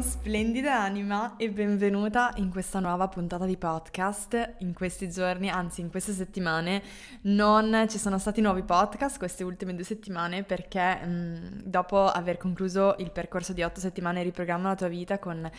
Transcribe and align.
Splendida 0.00 0.80
anima 0.80 1.36
e 1.36 1.50
benvenuta 1.50 2.32
in 2.36 2.50
questa 2.50 2.80
nuova 2.80 3.08
puntata 3.08 3.44
di 3.44 3.58
podcast. 3.58 4.54
In 4.60 4.72
questi 4.72 5.10
giorni, 5.10 5.50
anzi 5.50 5.82
in 5.82 5.90
queste 5.90 6.12
settimane, 6.12 6.82
non 7.22 7.86
ci 7.86 7.98
sono 7.98 8.18
stati 8.18 8.40
nuovi 8.40 8.62
podcast 8.62 9.18
queste 9.18 9.44
ultime 9.44 9.74
due 9.74 9.84
settimane 9.84 10.42
perché 10.42 10.94
mh, 11.04 11.62
dopo 11.64 12.06
aver 12.06 12.38
concluso 12.38 12.94
il 12.98 13.10
percorso 13.10 13.52
di 13.52 13.62
otto 13.62 13.78
settimane 13.78 14.22
riprogramma 14.22 14.68
la 14.68 14.74
tua 14.74 14.88
vita 14.88 15.18
con 15.18 15.50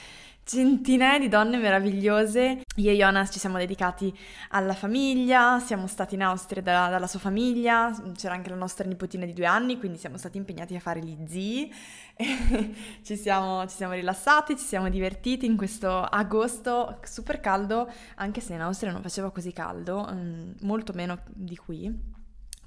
centinaia 0.44 1.20
di 1.20 1.28
donne 1.28 1.58
meravigliose. 1.58 2.62
Io 2.76 2.92
e 2.92 2.96
Jonas 2.96 3.32
ci 3.32 3.40
siamo 3.40 3.58
dedicati 3.58 4.16
alla 4.50 4.74
famiglia, 4.74 5.60
siamo 5.60 5.88
stati 5.88 6.16
in 6.16 6.24
Austria 6.24 6.62
da, 6.62 6.90
dalla 6.90 7.08
sua 7.08 7.20
famiglia, 7.20 7.92
c'era 8.16 8.34
anche 8.34 8.50
la 8.50 8.56
nostra 8.56 8.88
nipotina 8.88 9.26
di 9.26 9.34
due 9.34 9.46
anni, 9.46 9.78
quindi 9.78 9.98
siamo 9.98 10.18
stati 10.18 10.38
impegnati 10.38 10.76
a 10.76 10.80
fare 10.80 11.00
gli 11.00 11.18
zii. 11.28 11.74
ci, 13.04 13.16
siamo, 13.16 13.66
ci 13.68 13.76
siamo 13.76 13.94
rilassati, 13.94 14.58
ci 14.58 14.66
siamo 14.66 14.90
divertiti 14.90 15.46
in 15.46 15.58
questo 15.58 16.02
agosto 16.02 17.00
super 17.04 17.40
caldo, 17.40 17.90
anche 18.16 18.42
se 18.42 18.54
in 18.54 18.62
Austria 18.62 18.92
non 18.92 19.02
faceva 19.02 19.32
così 19.32 19.54
caldo, 19.54 20.08
mm, 20.12 20.52
molto 20.62 20.94
meno 20.94 21.20
di 21.28 21.56
qui 21.56 22.10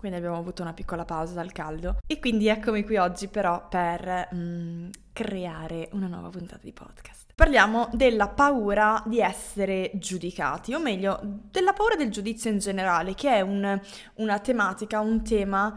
quindi 0.05 0.21
abbiamo 0.21 0.39
avuto 0.39 0.61
una 0.61 0.75
piccola 0.75 1.07
pausa 1.07 1.33
dal 1.33 1.51
caldo. 1.51 1.97
E 2.07 2.19
quindi 2.19 2.49
eccomi 2.49 2.85
qui 2.85 2.99
oggi 2.99 3.27
però 3.29 3.67
per 3.69 4.29
mm, 4.35 4.91
creare 5.15 5.89
una 5.93 6.09
nuova 6.09 6.29
puntata 6.29 6.61
di 6.63 6.73
podcast. 6.75 7.24
Parliamo 7.35 7.89
della 7.93 8.29
paura 8.29 9.03
di 9.07 9.19
essere 9.21 9.91
giudicati, 9.95 10.73
o 10.73 10.79
meglio, 10.79 11.19
della 11.51 11.73
paura 11.73 11.97
del 11.97 12.11
giudizio 12.11 12.49
in 12.51 12.59
generale, 12.59 13.15
che 13.15 13.29
è 13.31 13.41
un, 13.41 13.81
una 14.15 14.39
tematica, 14.39 15.01
un 15.01 15.25
tema 15.25 15.77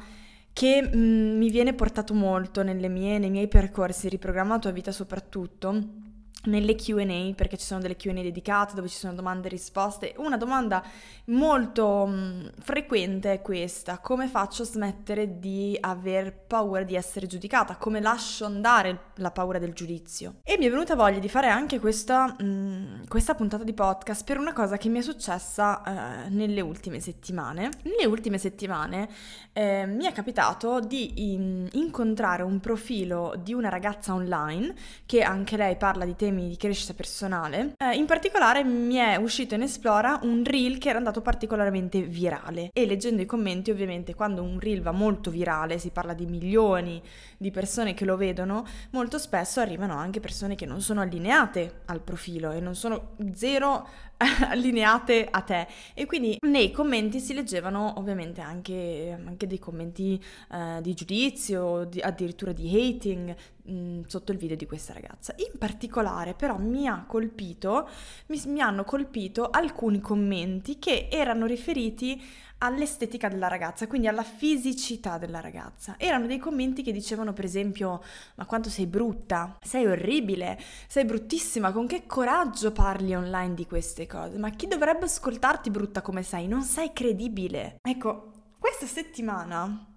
che 0.54 0.82
mm, 0.84 1.38
mi 1.38 1.50
viene 1.50 1.74
portato 1.74 2.14
molto 2.14 2.64
mie, 2.90 3.18
nei 3.18 3.32
miei 3.32 3.48
percorsi, 3.48 4.08
riprogramma 4.08 4.54
la 4.54 4.60
tua 4.60 4.72
vita 4.72 4.92
soprattutto 4.92 6.06
nelle 6.44 6.76
QA, 6.76 7.34
perché 7.36 7.58
ci 7.58 7.66
sono 7.66 7.82
delle 7.82 7.96
QA 7.96 8.14
dedicate 8.14 8.76
dove 8.76 8.88
ci 8.88 8.98
sono 8.98 9.14
domande 9.14 9.48
e 9.48 9.52
risposte. 9.52 10.14
Una 10.18 10.38
domanda 10.38 10.84
molto 11.26 12.06
mh, 12.06 12.14
mm, 12.14 12.48
frequente 12.60 13.34
è 13.34 13.42
questa: 13.42 14.00
come 14.00 14.28
faccio 14.28 14.62
a 14.62 14.66
smettere 14.66 15.40
di 15.40 15.78
aver 15.80 16.34
paura 16.34 16.84
di 16.84 16.96
essere 16.96 17.28
giudicata? 17.28 17.76
Come 17.76 18.00
lascio 18.00 18.46
andare 18.46 19.12
la 19.16 19.32
paura 19.32 19.60
del 19.60 19.74
giudizio? 19.74 20.36
E 20.44 20.58
mi 20.58 20.66
è 20.66 20.70
venuta 20.70 20.96
voglia 20.96 21.20
di 21.20 21.30
fare 21.30 21.48
anche 21.48 21.80
questa, 21.80 22.28
mh, 22.28 22.44
mm, 22.44 23.04
questa 23.08 23.36
puntata 23.36 23.64
di 23.64 23.74
podcast 23.74 24.24
per 24.24 24.38
una 24.38 24.54
cosa 24.54 24.78
che 24.78 24.90
mi 24.90 25.00
è 25.00 25.02
successa 25.02 25.84
eh, 26.26 26.30
nelle 26.30 26.62
ultime 26.62 27.00
settimane. 27.00 27.70
Nelle 27.84 28.06
ultime 28.06 28.38
settimane 28.38 29.10
eh, 29.54 29.86
mi 29.86 30.06
è 30.06 30.12
capitato 30.12 30.80
di 30.80 31.34
in- 31.34 31.68
incontrare 31.74 32.44
un 32.44 32.60
profilo 32.60 33.34
di 33.42 33.54
una 33.54 33.70
ragazza 33.70 34.14
online 34.14 34.74
che 35.06 35.22
anche 35.22 35.58
lei 35.58 35.76
parla 35.76 36.06
di 36.06 36.16
temi 36.16 36.27
temi 36.28 36.50
di 36.50 36.58
crescita 36.58 36.94
personale. 36.94 37.76
Eh, 37.78 37.96
in 37.96 38.06
particolare 38.06 38.64
mi 38.64 38.96
è 38.96 39.16
uscito 39.16 39.56
in 39.56 39.62
Esplora 39.62 40.20
un 40.24 40.44
reel 40.44 40.78
che 40.78 40.90
era 40.90 40.98
andato 40.98 41.22
particolarmente 41.22 42.02
virale 42.02 42.70
e 42.74 42.86
leggendo 42.86 43.22
i 43.22 43.26
commenti 43.26 43.72
ovviamente 43.72 44.14
quando 44.14 44.44
un 44.44 44.60
reel 44.60 44.82
va 44.82 44.92
molto 44.92 45.32
virale, 45.32 45.80
si 45.80 45.90
parla 45.90 46.14
di 46.14 46.26
milioni 46.26 47.02
di 47.38 47.50
persone 47.52 47.94
che 47.94 48.04
lo 48.04 48.18
vedono, 48.18 48.66
molto 48.90 49.18
spesso 49.18 49.62
arrivano 49.62 49.96
anche 49.96 50.20
persone 50.20 50.56
che 50.56 50.66
non 50.66 50.82
sono 50.82 51.00
allineate 51.00 51.82
al 51.86 52.02
profilo 52.02 52.52
e 52.52 52.60
non 52.60 52.76
sono 52.76 53.16
zero 53.34 53.88
allineate 54.50 55.28
a 55.30 55.42
te 55.42 55.68
e 55.94 56.06
quindi 56.06 56.38
nei 56.42 56.72
commenti 56.72 57.20
si 57.20 57.34
leggevano 57.34 57.94
ovviamente 57.98 58.42
anche, 58.42 59.18
anche 59.26 59.48
dei 59.48 59.60
commenti 59.60 60.22
eh, 60.52 60.82
di 60.82 60.94
giudizio, 60.94 61.86
di, 61.86 62.00
addirittura 62.00 62.52
di 62.52 62.68
hating 62.68 63.36
mh, 63.64 63.72
mm, 63.72 64.02
sotto 64.08 64.32
il 64.32 64.38
video 64.38 64.56
di 64.56 64.66
questa 64.66 64.94
ragazza. 64.94 65.36
In 65.38 65.58
particolare 65.60 66.34
però 66.34 66.58
mi 66.58 66.88
ha 66.88 67.06
colpito, 67.08 67.88
mi, 68.28 68.42
mi 68.48 68.62
hanno 68.62 68.84
colpito 68.84 69.50
alcuni 69.50 70.00
commenti 70.00 70.80
che 70.80 71.08
erano 71.12 71.46
riferiti 71.46 72.22
all'estetica 72.60 73.28
della 73.28 73.48
ragazza, 73.48 73.88
quindi 73.88 74.08
alla 74.08 74.24
fisicità 74.24 75.18
della 75.18 75.40
ragazza. 75.40 75.96
Erano 75.98 76.28
dei 76.28 76.40
commenti 76.40 76.82
che 76.84 76.92
dicevano 76.92 77.34
per 77.34 77.46
esempio 77.46 78.02
ma 78.36 78.46
quanto 78.46 78.70
sei 78.70 78.88
brutta, 78.88 79.58
sei 79.62 79.86
orribile, 79.86 80.60
sei 80.88 81.06
bruttissima, 81.06 81.72
con 81.72 81.88
che 81.88 82.06
coraggio 82.06 82.72
parli 82.72 83.16
online 83.16 83.54
di 83.54 83.66
queste 83.66 84.08
cose, 84.08 84.38
ma 84.38 84.50
chi 84.52 84.68
dovrebbe 84.68 85.06
ascoltarti 85.06 85.70
brutta 85.70 86.02
come 86.02 86.24
sei? 86.24 86.48
Non 86.48 86.64
sei 86.64 86.92
credibile. 86.94 87.78
Ecco, 87.82 88.32
questa 88.60 88.86
settimana 88.86 89.96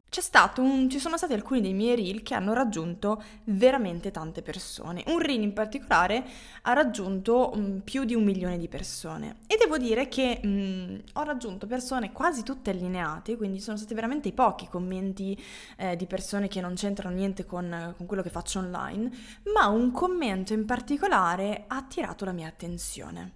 un, 0.56 0.90
ci 0.90 0.98
sono 0.98 1.16
stati 1.16 1.34
alcuni 1.34 1.60
dei 1.60 1.72
miei 1.72 1.94
reel 1.94 2.22
che 2.22 2.34
hanno 2.34 2.52
raggiunto 2.52 3.22
veramente 3.44 4.10
tante 4.10 4.42
persone. 4.42 5.04
Un 5.06 5.20
reel 5.20 5.40
in 5.40 5.52
particolare 5.52 6.24
ha 6.62 6.72
raggiunto 6.72 7.52
um, 7.54 7.80
più 7.80 8.04
di 8.04 8.14
un 8.14 8.24
milione 8.24 8.58
di 8.58 8.68
persone. 8.68 9.36
E 9.46 9.56
devo 9.56 9.78
dire 9.78 10.08
che 10.08 10.40
um, 10.42 11.00
ho 11.14 11.22
raggiunto 11.22 11.66
persone 11.66 12.10
quasi 12.10 12.42
tutte 12.42 12.70
allineate, 12.70 13.36
quindi 13.36 13.60
sono 13.60 13.76
stati 13.76 13.94
veramente 13.94 14.32
pochi 14.32 14.68
commenti 14.68 15.40
eh, 15.76 15.94
di 15.94 16.06
persone 16.06 16.48
che 16.48 16.60
non 16.60 16.74
c'entrano 16.74 17.14
niente 17.14 17.46
con, 17.46 17.94
con 17.96 18.06
quello 18.06 18.22
che 18.22 18.30
faccio 18.30 18.58
online, 18.58 19.10
ma 19.54 19.68
un 19.68 19.92
commento 19.92 20.52
in 20.52 20.64
particolare 20.64 21.64
ha 21.68 21.76
attirato 21.76 22.24
la 22.24 22.32
mia 22.32 22.48
attenzione. 22.48 23.34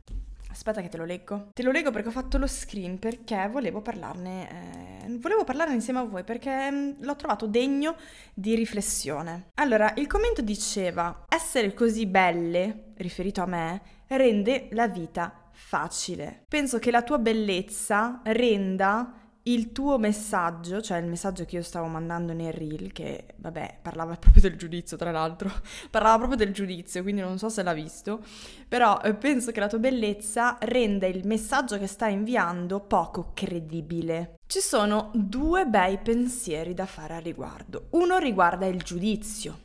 Aspetta 0.54 0.80
che 0.80 0.88
te 0.88 0.96
lo 0.96 1.04
leggo. 1.04 1.48
Te 1.52 1.64
lo 1.64 1.72
leggo 1.72 1.90
perché 1.90 2.08
ho 2.08 2.12
fatto 2.12 2.38
lo 2.38 2.46
screen 2.46 3.00
perché 3.00 3.48
volevo 3.50 3.82
parlarne, 3.82 5.02
eh, 5.02 5.18
volevo 5.18 5.42
parlarne 5.42 5.74
insieme 5.74 5.98
a 5.98 6.04
voi 6.04 6.22
perché 6.22 6.70
mm, 6.70 6.92
l'ho 7.00 7.16
trovato 7.16 7.48
degno 7.48 7.96
di 8.32 8.54
riflessione. 8.54 9.50
Allora, 9.54 9.92
il 9.96 10.06
commento 10.06 10.42
diceva: 10.42 11.24
Essere 11.28 11.74
così 11.74 12.06
belle, 12.06 12.92
riferito 12.98 13.42
a 13.42 13.46
me, 13.46 13.82
rende 14.06 14.68
la 14.70 14.86
vita 14.86 15.48
facile. 15.50 16.44
Penso 16.46 16.78
che 16.78 16.92
la 16.92 17.02
tua 17.02 17.18
bellezza 17.18 18.20
renda 18.22 19.23
il 19.46 19.72
tuo 19.72 19.98
messaggio, 19.98 20.80
cioè 20.80 20.98
il 20.98 21.06
messaggio 21.06 21.44
che 21.44 21.56
io 21.56 21.62
stavo 21.62 21.86
mandando 21.86 22.32
nel 22.32 22.52
reel, 22.52 22.92
che 22.92 23.34
vabbè 23.36 23.78
parlava 23.82 24.16
proprio 24.18 24.42
del 24.42 24.56
giudizio 24.56 24.96
tra 24.96 25.10
l'altro, 25.10 25.50
parlava 25.90 26.16
proprio 26.18 26.38
del 26.38 26.52
giudizio, 26.52 27.02
quindi 27.02 27.20
non 27.20 27.38
so 27.38 27.48
se 27.48 27.62
l'ha 27.62 27.72
visto, 27.72 28.22
però 28.68 29.00
eh, 29.02 29.14
penso 29.14 29.52
che 29.52 29.60
la 29.60 29.68
tua 29.68 29.78
bellezza 29.78 30.56
renda 30.60 31.06
il 31.06 31.26
messaggio 31.26 31.78
che 31.78 31.86
stai 31.86 32.14
inviando 32.14 32.80
poco 32.80 33.32
credibile. 33.34 34.36
Ci 34.46 34.60
sono 34.60 35.10
due 35.14 35.66
bei 35.66 35.98
pensieri 35.98 36.74
da 36.74 36.86
fare 36.86 37.14
a 37.14 37.18
riguardo. 37.18 37.88
Uno 37.90 38.18
riguarda 38.18 38.66
il 38.66 38.82
giudizio. 38.82 39.58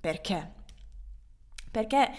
Perché? 0.00 0.52
Perché 1.70 2.10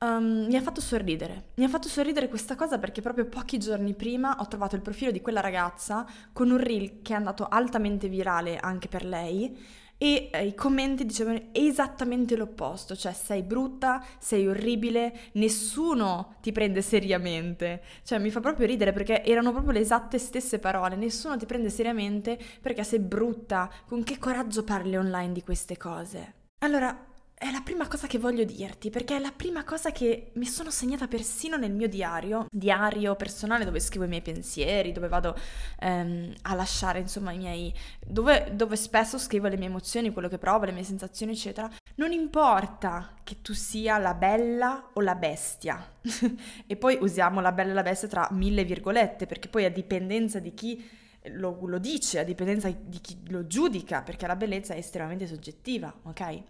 Um, 0.00 0.46
mi 0.46 0.54
ha 0.54 0.62
fatto 0.62 0.80
sorridere. 0.80 1.50
Mi 1.54 1.64
ha 1.64 1.68
fatto 1.68 1.88
sorridere 1.88 2.28
questa 2.28 2.54
cosa 2.54 2.78
perché 2.78 3.00
proprio 3.00 3.26
pochi 3.26 3.58
giorni 3.58 3.94
prima 3.94 4.36
ho 4.38 4.46
trovato 4.46 4.76
il 4.76 4.82
profilo 4.82 5.10
di 5.10 5.20
quella 5.20 5.40
ragazza 5.40 6.06
con 6.32 6.50
un 6.50 6.58
reel 6.58 7.02
che 7.02 7.14
è 7.14 7.16
andato 7.16 7.48
altamente 7.48 8.08
virale 8.08 8.58
anche 8.58 8.86
per 8.86 9.04
lei 9.04 9.56
e 10.00 10.30
eh, 10.32 10.46
i 10.46 10.54
commenti 10.54 11.04
dicevano 11.04 11.48
esattamente 11.50 12.36
l'opposto, 12.36 12.94
cioè 12.94 13.12
sei 13.12 13.42
brutta, 13.42 14.04
sei 14.20 14.46
orribile, 14.46 15.12
nessuno 15.32 16.36
ti 16.40 16.52
prende 16.52 16.80
seriamente. 16.80 17.82
Cioè 18.04 18.20
mi 18.20 18.30
fa 18.30 18.38
proprio 18.38 18.66
ridere 18.66 18.92
perché 18.92 19.24
erano 19.24 19.50
proprio 19.50 19.72
le 19.72 19.80
esatte 19.80 20.18
stesse 20.18 20.60
parole, 20.60 20.94
nessuno 20.94 21.36
ti 21.36 21.46
prende 21.46 21.68
seriamente 21.68 22.38
perché 22.60 22.84
sei 22.84 23.00
brutta, 23.00 23.68
con 23.86 24.04
che 24.04 24.18
coraggio 24.18 24.62
parli 24.62 24.96
online 24.96 25.32
di 25.32 25.42
queste 25.42 25.76
cose. 25.76 26.34
Allora, 26.60 27.07
è 27.38 27.52
la 27.52 27.60
prima 27.60 27.86
cosa 27.86 28.08
che 28.08 28.18
voglio 28.18 28.42
dirti, 28.42 28.90
perché 28.90 29.14
è 29.16 29.20
la 29.20 29.30
prima 29.34 29.62
cosa 29.62 29.92
che 29.92 30.32
mi 30.34 30.44
sono 30.44 30.70
segnata 30.70 31.06
persino 31.06 31.56
nel 31.56 31.70
mio 31.70 31.86
diario, 31.86 32.46
diario 32.50 33.14
personale 33.14 33.64
dove 33.64 33.78
scrivo 33.78 34.06
i 34.06 34.08
miei 34.08 34.22
pensieri, 34.22 34.90
dove 34.90 35.06
vado 35.06 35.36
ehm, 35.78 36.34
a 36.42 36.54
lasciare 36.54 36.98
insomma 36.98 37.30
i 37.30 37.38
miei... 37.38 37.72
Dove, 38.04 38.50
dove 38.54 38.74
spesso 38.74 39.18
scrivo 39.18 39.46
le 39.46 39.56
mie 39.56 39.68
emozioni, 39.68 40.12
quello 40.12 40.26
che 40.26 40.38
provo, 40.38 40.64
le 40.64 40.72
mie 40.72 40.82
sensazioni, 40.82 41.32
eccetera. 41.32 41.70
Non 41.94 42.10
importa 42.10 43.14
che 43.22 43.40
tu 43.40 43.54
sia 43.54 43.98
la 43.98 44.14
bella 44.14 44.90
o 44.94 45.00
la 45.00 45.14
bestia. 45.14 45.94
e 46.66 46.76
poi 46.76 46.98
usiamo 47.00 47.40
la 47.40 47.52
bella 47.52 47.70
e 47.70 47.74
la 47.74 47.82
bestia 47.82 48.08
tra 48.08 48.28
mille 48.32 48.64
virgolette, 48.64 49.26
perché 49.26 49.48
poi 49.48 49.64
a 49.64 49.70
dipendenza 49.70 50.40
di 50.40 50.54
chi... 50.54 50.90
Lo, 51.32 51.58
lo 51.66 51.78
dice, 51.78 52.20
a 52.20 52.24
dipendenza 52.24 52.70
di 52.70 53.00
chi 53.00 53.18
lo 53.28 53.46
giudica, 53.46 54.02
perché 54.02 54.26
la 54.26 54.36
bellezza 54.36 54.74
è 54.74 54.78
estremamente 54.78 55.26
soggettiva, 55.26 55.92
ok? 56.04 56.42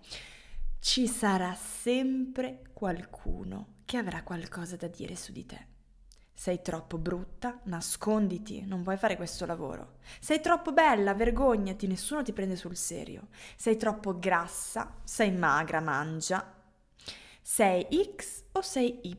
Ci 0.80 1.08
sarà 1.08 1.54
sempre 1.54 2.62
qualcuno 2.72 3.76
che 3.84 3.96
avrà 3.96 4.22
qualcosa 4.22 4.76
da 4.76 4.86
dire 4.86 5.16
su 5.16 5.32
di 5.32 5.44
te. 5.44 5.66
Sei 6.32 6.62
troppo 6.62 6.98
brutta, 6.98 7.58
nasconditi, 7.64 8.64
non 8.64 8.84
vuoi 8.84 8.96
fare 8.96 9.16
questo 9.16 9.44
lavoro. 9.44 9.96
Sei 10.20 10.40
troppo 10.40 10.72
bella, 10.72 11.14
vergognati, 11.14 11.88
nessuno 11.88 12.22
ti 12.22 12.32
prende 12.32 12.54
sul 12.54 12.76
serio. 12.76 13.28
Sei 13.56 13.76
troppo 13.76 14.18
grassa, 14.20 15.00
sei 15.02 15.32
magra, 15.32 15.80
mangia, 15.80 16.54
sei 17.42 17.88
X 18.14 18.44
o 18.52 18.62
sei 18.62 19.00
Y. 19.02 19.16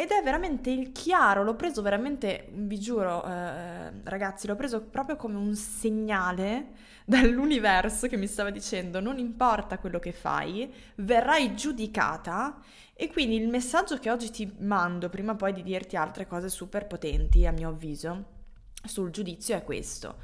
Ed 0.00 0.10
è 0.10 0.22
veramente 0.22 0.70
il 0.70 0.92
chiaro, 0.92 1.42
l'ho 1.42 1.56
preso 1.56 1.82
veramente, 1.82 2.50
vi 2.52 2.78
giuro 2.78 3.24
eh, 3.24 3.90
ragazzi, 4.04 4.46
l'ho 4.46 4.54
preso 4.54 4.82
proprio 4.82 5.16
come 5.16 5.36
un 5.36 5.56
segnale 5.56 6.68
dall'universo 7.04 8.06
che 8.06 8.16
mi 8.16 8.28
stava 8.28 8.50
dicendo 8.50 9.00
non 9.00 9.18
importa 9.18 9.80
quello 9.80 9.98
che 9.98 10.12
fai, 10.12 10.72
verrai 10.98 11.56
giudicata. 11.56 12.60
E 12.94 13.10
quindi 13.10 13.38
il 13.38 13.48
messaggio 13.48 13.98
che 13.98 14.08
oggi 14.08 14.30
ti 14.30 14.54
mando, 14.60 15.08
prima 15.08 15.34
poi 15.34 15.52
di 15.52 15.64
dirti 15.64 15.96
altre 15.96 16.28
cose 16.28 16.48
super 16.48 16.86
potenti 16.86 17.44
a 17.44 17.50
mio 17.50 17.70
avviso, 17.70 18.24
sul 18.84 19.10
giudizio 19.10 19.56
è 19.56 19.64
questo 19.64 20.14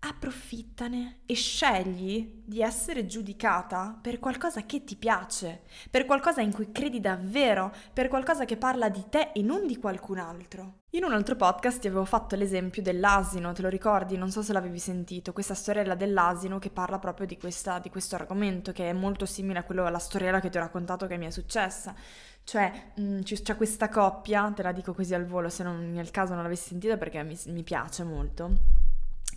approfittane 0.00 1.20
e 1.26 1.34
scegli 1.34 2.42
di 2.44 2.62
essere 2.62 3.06
giudicata 3.06 3.98
per 4.00 4.20
qualcosa 4.20 4.62
che 4.62 4.84
ti 4.84 4.94
piace, 4.94 5.62
per 5.90 6.04
qualcosa 6.04 6.40
in 6.40 6.52
cui 6.52 6.70
credi 6.70 7.00
davvero, 7.00 7.72
per 7.92 8.08
qualcosa 8.08 8.44
che 8.44 8.56
parla 8.56 8.88
di 8.88 9.04
te 9.08 9.32
e 9.34 9.42
non 9.42 9.66
di 9.66 9.76
qualcun 9.78 10.18
altro. 10.18 10.82
In 10.90 11.04
un 11.04 11.12
altro 11.12 11.34
podcast 11.34 11.80
ti 11.80 11.88
avevo 11.88 12.04
fatto 12.04 12.36
l'esempio 12.36 12.80
dell'asino, 12.80 13.52
te 13.52 13.62
lo 13.62 13.68
ricordi? 13.68 14.16
Non 14.16 14.30
so 14.30 14.40
se 14.40 14.52
l'avevi 14.52 14.78
sentito, 14.78 15.32
questa 15.32 15.54
storiella 15.54 15.96
dell'asino 15.96 16.58
che 16.58 16.70
parla 16.70 16.98
proprio 16.98 17.26
di, 17.26 17.36
questa, 17.36 17.80
di 17.80 17.90
questo 17.90 18.14
argomento 18.14 18.72
che 18.72 18.88
è 18.88 18.92
molto 18.92 19.26
simile 19.26 19.58
a 19.58 19.64
quello 19.64 19.84
alla 19.84 19.98
storiella 19.98 20.40
che 20.40 20.48
ti 20.48 20.58
ho 20.58 20.60
raccontato 20.60 21.06
che 21.06 21.16
mi 21.16 21.26
è 21.26 21.30
successa. 21.30 21.94
Cioè, 22.44 22.92
mh, 22.94 23.02
mm, 23.02 23.20
c'è 23.20 23.56
questa 23.56 23.88
coppia, 23.88 24.50
te 24.54 24.62
la 24.62 24.72
dico 24.72 24.94
così 24.94 25.12
al 25.12 25.26
volo 25.26 25.48
se 25.50 25.64
non, 25.64 25.90
nel 25.92 26.10
caso 26.10 26.34
non 26.34 26.44
l'avessi 26.44 26.68
sentita 26.68 26.96
perché 26.96 27.22
mi, 27.22 27.38
mi 27.48 27.62
piace 27.64 28.04
molto 28.04 28.77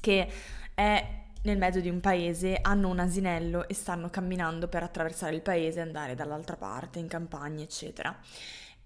che 0.01 0.27
è 0.73 1.19
nel 1.43 1.57
mezzo 1.57 1.79
di 1.79 1.89
un 1.89 2.01
paese, 2.01 2.59
hanno 2.61 2.89
un 2.89 2.99
asinello 2.99 3.67
e 3.67 3.73
stanno 3.73 4.09
camminando 4.09 4.67
per 4.67 4.83
attraversare 4.83 5.35
il 5.35 5.41
paese 5.41 5.79
e 5.79 5.83
andare 5.83 6.15
dall'altra 6.15 6.57
parte, 6.57 6.99
in 6.99 7.07
campagna, 7.07 7.63
eccetera. 7.63 8.15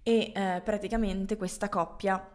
E 0.04 0.32
eh, 0.36 0.62
praticamente 0.64 1.36
questa 1.36 1.68
coppia 1.68 2.35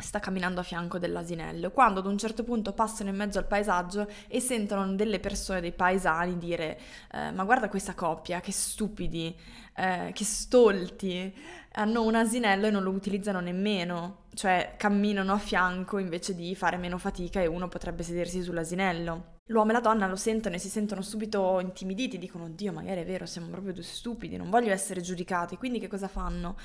sta 0.00 0.20
camminando 0.20 0.60
a 0.60 0.62
fianco 0.62 0.98
dell'asinello, 0.98 1.72
quando 1.72 1.98
ad 1.98 2.06
un 2.06 2.16
certo 2.16 2.44
punto 2.44 2.72
passano 2.72 3.10
in 3.10 3.16
mezzo 3.16 3.38
al 3.38 3.46
paesaggio 3.46 4.08
e 4.28 4.38
sentono 4.40 4.94
delle 4.94 5.18
persone, 5.18 5.60
dei 5.60 5.72
paesani 5.72 6.38
dire 6.38 6.78
eh, 7.12 7.32
ma 7.32 7.42
guarda 7.42 7.68
questa 7.68 7.94
coppia, 7.94 8.40
che 8.40 8.52
stupidi, 8.52 9.36
eh, 9.74 10.12
che 10.14 10.24
stolti, 10.24 11.34
hanno 11.72 12.04
un 12.04 12.14
asinello 12.14 12.66
e 12.66 12.70
non 12.70 12.84
lo 12.84 12.90
utilizzano 12.90 13.40
nemmeno, 13.40 14.26
cioè 14.34 14.74
camminano 14.76 15.32
a 15.32 15.38
fianco 15.38 15.98
invece 15.98 16.34
di 16.34 16.54
fare 16.54 16.76
meno 16.76 16.98
fatica 16.98 17.40
e 17.40 17.46
uno 17.46 17.66
potrebbe 17.66 18.04
sedersi 18.04 18.40
sull'asinello. 18.40 19.36
L'uomo 19.46 19.70
e 19.70 19.72
la 19.74 19.80
donna 19.80 20.06
lo 20.06 20.16
sentono 20.16 20.54
e 20.54 20.58
si 20.58 20.68
sentono 20.68 21.02
subito 21.02 21.58
intimiditi, 21.58 22.18
dicono 22.18 22.44
oddio 22.44 22.72
magari 22.72 23.00
è 23.00 23.04
vero, 23.04 23.26
siamo 23.26 23.48
proprio 23.48 23.72
due 23.72 23.82
stupidi, 23.82 24.36
non 24.36 24.50
voglio 24.50 24.72
essere 24.72 25.00
giudicati, 25.00 25.56
quindi 25.56 25.80
che 25.80 25.88
cosa 25.88 26.06
fanno? 26.06 26.56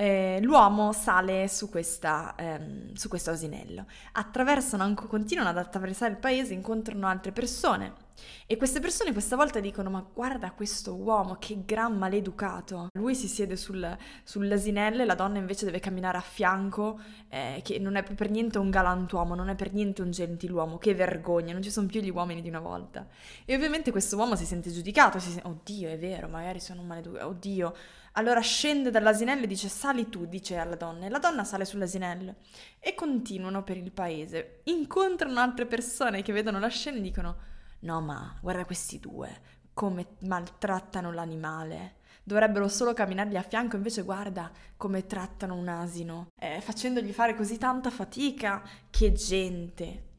Eh, 0.00 0.38
l'uomo 0.40 0.92
sale 0.92 1.46
su, 1.46 1.68
questa, 1.68 2.34
ehm, 2.34 2.94
su, 2.94 3.10
questo 3.10 3.32
asinello. 3.32 3.84
Attraversano, 4.12 4.94
continuano 4.94 5.50
ad 5.50 5.58
attraversare 5.58 6.12
il 6.12 6.16
paese, 6.16 6.54
incontrano 6.54 7.06
altre 7.06 7.32
persone. 7.32 8.08
E 8.46 8.56
queste 8.56 8.80
persone 8.80 9.12
questa 9.12 9.36
volta 9.36 9.60
dicono: 9.60 9.90
Ma 9.90 10.02
guarda 10.10 10.52
questo 10.52 10.94
uomo, 10.94 11.36
che 11.38 11.64
gran 11.66 11.98
maleducato. 11.98 12.88
Lui 12.94 13.14
si 13.14 13.28
siede 13.28 13.56
sul, 13.56 13.94
sull'asinello 14.24 15.02
e 15.02 15.04
la 15.04 15.14
donna 15.14 15.36
invece 15.36 15.66
deve 15.66 15.80
camminare 15.80 16.16
a 16.16 16.22
fianco, 16.22 16.98
eh, 17.28 17.60
che 17.62 17.78
non 17.78 17.96
è 17.96 18.02
per 18.02 18.30
niente 18.30 18.56
un 18.56 18.70
galantuomo, 18.70 19.34
non 19.34 19.50
è 19.50 19.54
per 19.54 19.74
niente 19.74 20.00
un 20.00 20.12
gentiluomo. 20.12 20.78
Che 20.78 20.94
vergogna, 20.94 21.52
non 21.52 21.60
ci 21.60 21.70
sono 21.70 21.86
più 21.86 22.00
gli 22.00 22.10
uomini 22.10 22.40
di 22.40 22.48
una 22.48 22.60
volta. 22.60 23.06
E 23.44 23.54
ovviamente 23.54 23.90
questo 23.90 24.16
uomo 24.16 24.34
si 24.34 24.46
sente 24.46 24.70
giudicato, 24.70 25.18
si 25.18 25.28
sente, 25.28 25.46
oddio, 25.46 25.90
è 25.90 25.98
vero, 25.98 26.26
magari 26.26 26.58
sono 26.58 26.80
un 26.80 26.86
maleducato, 26.86 27.26
oddio 27.26 27.74
allora 28.12 28.40
scende 28.40 28.90
dall'asinello 28.90 29.44
e 29.44 29.46
dice 29.46 29.68
sali 29.68 30.08
tu, 30.08 30.26
dice 30.26 30.56
alla 30.56 30.74
donna, 30.74 31.06
e 31.06 31.08
la 31.08 31.18
donna 31.18 31.44
sale 31.44 31.64
sull'asinello 31.64 32.36
e 32.78 32.94
continuano 32.94 33.62
per 33.62 33.76
il 33.76 33.92
paese. 33.92 34.60
Incontrano 34.64 35.40
altre 35.40 35.66
persone 35.66 36.22
che 36.22 36.32
vedono 36.32 36.58
la 36.58 36.68
scena 36.68 36.96
e 36.98 37.02
dicono 37.02 37.36
no 37.80 38.00
ma 38.00 38.36
guarda 38.40 38.64
questi 38.64 38.98
due, 38.98 39.40
come 39.72 40.16
maltrattano 40.20 41.12
l'animale. 41.12 41.98
Dovrebbero 42.22 42.68
solo 42.68 42.92
camminargli 42.92 43.36
a 43.36 43.42
fianco, 43.42 43.76
invece 43.76 44.02
guarda 44.02 44.50
come 44.76 45.06
trattano 45.06 45.54
un 45.54 45.68
asino, 45.68 46.28
eh, 46.38 46.60
facendogli 46.60 47.12
fare 47.12 47.34
così 47.34 47.58
tanta 47.58 47.90
fatica. 47.90 48.62
Che 48.90 49.12
gente, 49.12 50.09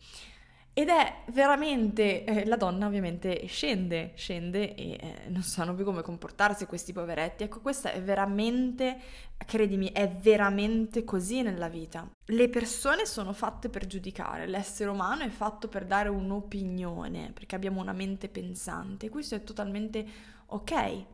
ed 0.73 0.87
è 0.87 1.23
veramente, 1.31 2.23
eh, 2.23 2.45
la 2.45 2.55
donna 2.55 2.85
ovviamente 2.85 3.45
scende, 3.47 4.13
scende 4.15 4.73
e 4.73 4.91
eh, 4.91 5.15
non 5.27 5.43
sanno 5.43 5.75
più 5.75 5.83
come 5.83 6.01
comportarsi 6.01 6.65
questi 6.65 6.93
poveretti. 6.93 7.43
Ecco, 7.43 7.59
questa 7.59 7.91
è 7.91 8.01
veramente, 8.01 8.97
credimi, 9.45 9.91
è 9.91 10.07
veramente 10.07 11.03
così 11.03 11.41
nella 11.41 11.67
vita. 11.67 12.09
Le 12.25 12.47
persone 12.47 13.05
sono 13.05 13.33
fatte 13.33 13.67
per 13.67 13.85
giudicare, 13.85 14.47
l'essere 14.47 14.89
umano 14.89 15.23
è 15.23 15.29
fatto 15.29 15.67
per 15.67 15.85
dare 15.85 16.07
un'opinione, 16.07 17.31
perché 17.33 17.55
abbiamo 17.55 17.81
una 17.81 17.93
mente 17.93 18.29
pensante. 18.29 19.09
Questo 19.09 19.35
è 19.35 19.43
totalmente 19.43 20.05
ok, 20.45 21.05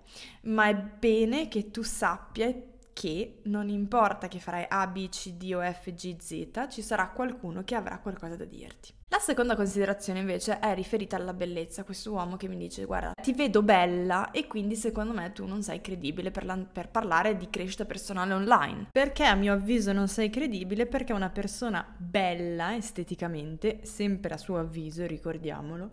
ma 0.42 0.68
è 0.68 0.75
bene 0.75 1.48
che 1.48 1.71
tu 1.71 1.81
sappia 1.81 2.53
che 2.98 3.42
non 3.44 3.70
importa 3.70 4.28
che 4.28 4.40
farai 4.40 4.66
A, 4.68 4.88
B, 4.88 5.08
C, 5.10 5.34
D 5.34 5.54
o 5.54 5.62
F, 5.62 5.94
G, 5.94 6.18
Z, 6.18 6.68
ci 6.68 6.82
sarà 6.82 7.10
qualcuno 7.10 7.64
che 7.64 7.76
avrà 7.76 8.00
qualcosa 8.00 8.36
da 8.36 8.46
dirti. 8.46 8.92
La 9.10 9.20
seconda 9.20 9.56
considerazione 9.56 10.18
invece 10.18 10.58
è 10.58 10.74
riferita 10.74 11.16
alla 11.16 11.36
bellezza, 11.36 11.84
questo 11.84 12.12
uomo 12.12 12.38
che 12.38 12.48
mi 12.48 12.58
dice 12.58 12.86
guarda 12.86 13.12
ti 13.22 13.34
vedo 13.34 13.62
bella 13.62 14.32
e 14.32 14.48
quindi 14.48 14.76
secondo 14.76 15.14
me 15.14 15.32
tu 15.32 15.46
non 15.46 15.62
sei 15.62 15.80
credibile 15.80 16.32
per, 16.32 16.44
la, 16.44 16.58
per, 16.58 16.90
parlare 16.90 17.38
di 17.38 17.52
crescita 17.52 17.86
personale 17.86 18.34
online. 18.34 18.88
Perché 18.92 19.26
a 19.26 19.36
mio 19.36 19.54
avviso 19.54 19.94
non 19.94 20.08
sei 20.08 20.32
credibile? 20.32 20.88
Perché 20.88 21.14
una 21.14 21.30
persona 21.30 21.86
bella 21.96 22.76
esteticamente, 22.76 23.82
sempre 23.84 24.34
a 24.34 24.38
suo 24.38 24.58
avviso, 24.58 25.06
ricordiamolo, 25.06 25.92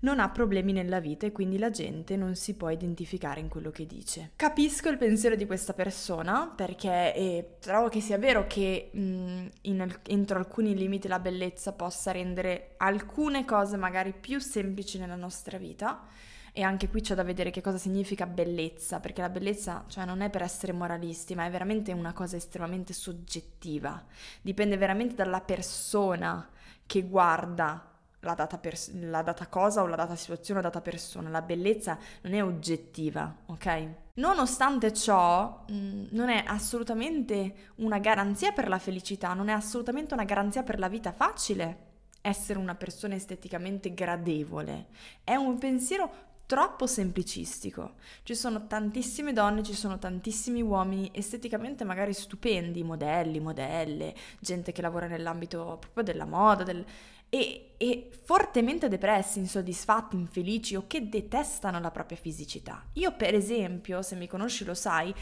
non 0.00 0.20
ha 0.20 0.28
problemi 0.30 0.72
nella 0.72 1.00
vita 1.00 1.26
e 1.26 1.32
quindi 1.32 1.58
la 1.58 1.70
gente 1.70 2.16
non 2.16 2.34
si 2.34 2.54
può 2.54 2.70
identificare 2.70 3.40
in 3.40 3.48
quello 3.48 3.70
che 3.70 3.86
dice. 3.86 4.32
Capisco 4.36 4.88
il 4.88 4.98
pensiero 4.98 5.36
di 5.36 5.46
questa 5.46 5.72
persona 5.72 6.52
perché 6.54 7.14
eh, 7.14 7.56
trovo 7.60 7.88
che 7.88 8.00
sia 8.00 8.18
vero 8.18 8.46
che 8.46 8.90
mh, 8.92 9.46
in, 9.62 9.98
entro 10.06 10.38
alcuni 10.38 10.74
limiti 10.74 11.08
la 11.08 11.18
bellezza 11.18 11.72
possa 11.72 12.12
rendere 12.12 12.74
alcune 12.78 13.44
cose 13.44 13.76
magari 13.76 14.14
più 14.18 14.38
semplici 14.38 14.98
nella 14.98 15.16
nostra 15.16 15.58
vita. 15.58 16.06
E 16.52 16.62
anche 16.62 16.88
qui 16.88 17.00
c'è 17.00 17.14
da 17.14 17.22
vedere 17.22 17.50
che 17.50 17.60
cosa 17.60 17.78
significa 17.78 18.26
bellezza, 18.26 18.98
perché 18.98 19.20
la 19.20 19.28
bellezza 19.28 19.84
cioè, 19.86 20.04
non 20.04 20.20
è 20.20 20.30
per 20.30 20.42
essere 20.42 20.72
moralisti, 20.72 21.36
ma 21.36 21.46
è 21.46 21.50
veramente 21.50 21.92
una 21.92 22.12
cosa 22.12 22.36
estremamente 22.36 22.92
soggettiva. 22.92 24.04
Dipende 24.42 24.76
veramente 24.76 25.14
dalla 25.14 25.40
persona 25.40 26.48
che 26.86 27.02
guarda 27.02 27.89
la 28.20 28.34
data, 28.34 28.58
pers- 28.58 28.92
la 28.92 29.22
data 29.22 29.46
cosa 29.46 29.82
o 29.82 29.86
la 29.86 29.96
data 29.96 30.14
situazione 30.14 30.60
o 30.60 30.62
la 30.62 30.68
data 30.68 30.80
persona. 30.80 31.28
La 31.30 31.42
bellezza 31.42 31.98
non 32.22 32.34
è 32.34 32.42
oggettiva, 32.42 33.34
ok? 33.46 33.88
Nonostante 34.14 34.92
ciò, 34.92 35.64
mm, 35.70 36.06
non 36.10 36.28
è 36.28 36.44
assolutamente 36.46 37.72
una 37.76 37.98
garanzia 37.98 38.52
per 38.52 38.68
la 38.68 38.78
felicità, 38.78 39.32
non 39.32 39.48
è 39.48 39.52
assolutamente 39.52 40.14
una 40.14 40.24
garanzia 40.24 40.62
per 40.62 40.78
la 40.78 40.88
vita 40.88 41.12
facile 41.12 41.88
essere 42.20 42.58
una 42.58 42.74
persona 42.74 43.14
esteticamente 43.14 43.94
gradevole. 43.94 44.88
È 45.24 45.34
un 45.34 45.58
pensiero 45.58 46.28
troppo 46.50 46.88
semplicistico. 46.88 47.94
Ci 48.24 48.34
sono 48.34 48.66
tantissime 48.66 49.32
donne, 49.32 49.62
ci 49.62 49.72
sono 49.72 50.00
tantissimi 50.00 50.60
uomini 50.60 51.08
esteticamente 51.14 51.84
magari 51.84 52.12
stupendi, 52.12 52.82
modelli, 52.82 53.38
modelle, 53.38 54.12
gente 54.40 54.72
che 54.72 54.82
lavora 54.82 55.06
nell'ambito 55.06 55.76
proprio 55.78 56.02
della 56.02 56.24
moda, 56.24 56.64
del 56.64 56.84
e, 57.30 57.74
e, 57.78 58.10
fortemente 58.24 58.88
depressi, 58.88 59.38
insoddisfatti, 59.38 60.16
infelici 60.16 60.74
o 60.76 60.84
che 60.86 61.08
detestano 61.08 61.80
la 61.80 61.90
propria 61.90 62.18
fisicità. 62.18 62.84
Io, 62.94 63.12
per 63.12 63.34
esempio, 63.34 64.02
se 64.02 64.16
mi 64.16 64.26
conosci 64.26 64.64
lo 64.64 64.74
sai, 64.74 65.14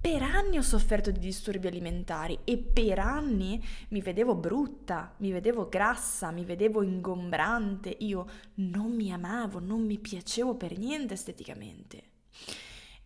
per 0.00 0.22
anni 0.22 0.56
ho 0.56 0.62
sofferto 0.62 1.10
di 1.10 1.18
disturbi 1.18 1.66
alimentari 1.66 2.38
e 2.44 2.58
per 2.58 3.00
anni 3.00 3.62
mi 3.88 4.00
vedevo 4.00 4.36
brutta, 4.36 5.12
mi 5.18 5.32
vedevo 5.32 5.68
grassa, 5.68 6.30
mi 6.30 6.44
vedevo 6.44 6.82
ingombrante, 6.82 7.96
io 8.00 8.26
non 8.54 8.94
mi 8.94 9.12
amavo, 9.12 9.58
non 9.58 9.84
mi 9.84 9.98
piacevo 9.98 10.54
per 10.54 10.78
niente 10.78 11.14
esteticamente. 11.14 12.02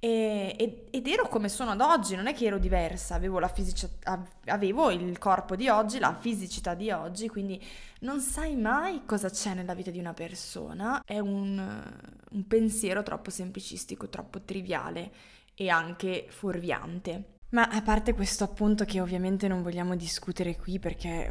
E, 0.03 0.87
ed, 0.91 1.07
ero 1.07 1.29
come 1.29 1.51
sono 1.51 1.73
ad 1.73 1.83
oggi, 1.83 2.17
non 2.17 2.27
è 2.27 2.33
che 2.33 2.47
ero 2.47 2.59
diversa, 2.59 3.15
avevo, 3.15 3.39
la 3.39 3.49
fisicità, 3.49 4.27
avevo 4.47 4.91
il 4.91 5.19
corpo 5.19 5.57
di 5.57 5.69
oggi, 5.69 5.99
la 5.99 6.17
fisicità 6.19 6.73
di 6.73 6.91
oggi, 6.91 7.29
quindi 7.29 7.63
non 8.01 8.21
sai 8.21 8.57
mai 8.57 9.03
cosa 9.05 9.29
c'è 9.29 9.53
nella 9.53 9.75
vita 9.75 9.91
di 9.91 9.99
una 9.99 10.15
persona, 10.15 11.03
è 11.05 11.19
un, 11.19 11.83
un 12.31 12.47
pensiero 12.47 13.03
troppo 13.03 13.29
semplicistico, 13.29 14.09
troppo 14.09 14.41
triviale 14.41 15.13
e 15.55 15.69
anche 15.69 16.25
fuorviante. 16.31 17.41
Ma 17.51 17.69
a 17.69 17.83
parte 17.83 18.15
questo 18.15 18.45
appunto 18.45 18.87
che 18.87 19.03
ovviamente 19.03 19.49
non 19.49 19.61
vogliamo 19.61 19.97
discutere 19.97 20.57
qui 20.57 20.79
perché 20.79 21.31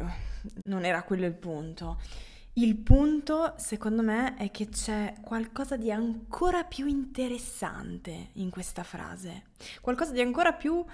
non 0.66 0.84
era 0.84 1.02
quello 1.02 1.26
il 1.26 1.34
punto, 1.34 1.98
Il 2.60 2.76
punto, 2.76 3.54
secondo 3.56 4.02
me, 4.02 4.36
è 4.36 4.50
che 4.50 4.68
c'è 4.68 5.14
qualcosa 5.22 5.78
di 5.78 5.90
ancora 5.90 6.62
più 6.62 6.86
interessante 6.86 8.32
in 8.34 8.50
questa 8.50 8.82
frase, 8.82 9.44
qualcosa 9.80 10.12
di 10.12 10.20
ancora 10.20 10.52
più 10.52 10.84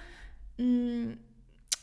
mm, 0.61 1.11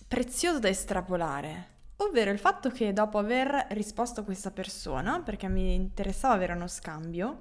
prezioso 0.09 0.59
da 0.59 0.69
estrapolare. 0.69 1.73
Ovvero 1.97 2.31
il 2.31 2.38
fatto 2.38 2.71
che 2.71 2.95
dopo 2.95 3.19
aver 3.19 3.67
risposto 3.73 4.21
a 4.21 4.25
questa 4.25 4.50
persona, 4.50 5.21
perché 5.21 5.49
mi 5.49 5.75
interessava 5.75 6.33
avere 6.33 6.55
uno 6.55 6.67
scambio 6.67 7.41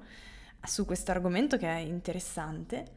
su 0.62 0.84
questo 0.86 1.12
argomento 1.12 1.56
che 1.56 1.70
è 1.70 1.80
interessante, 1.80 2.96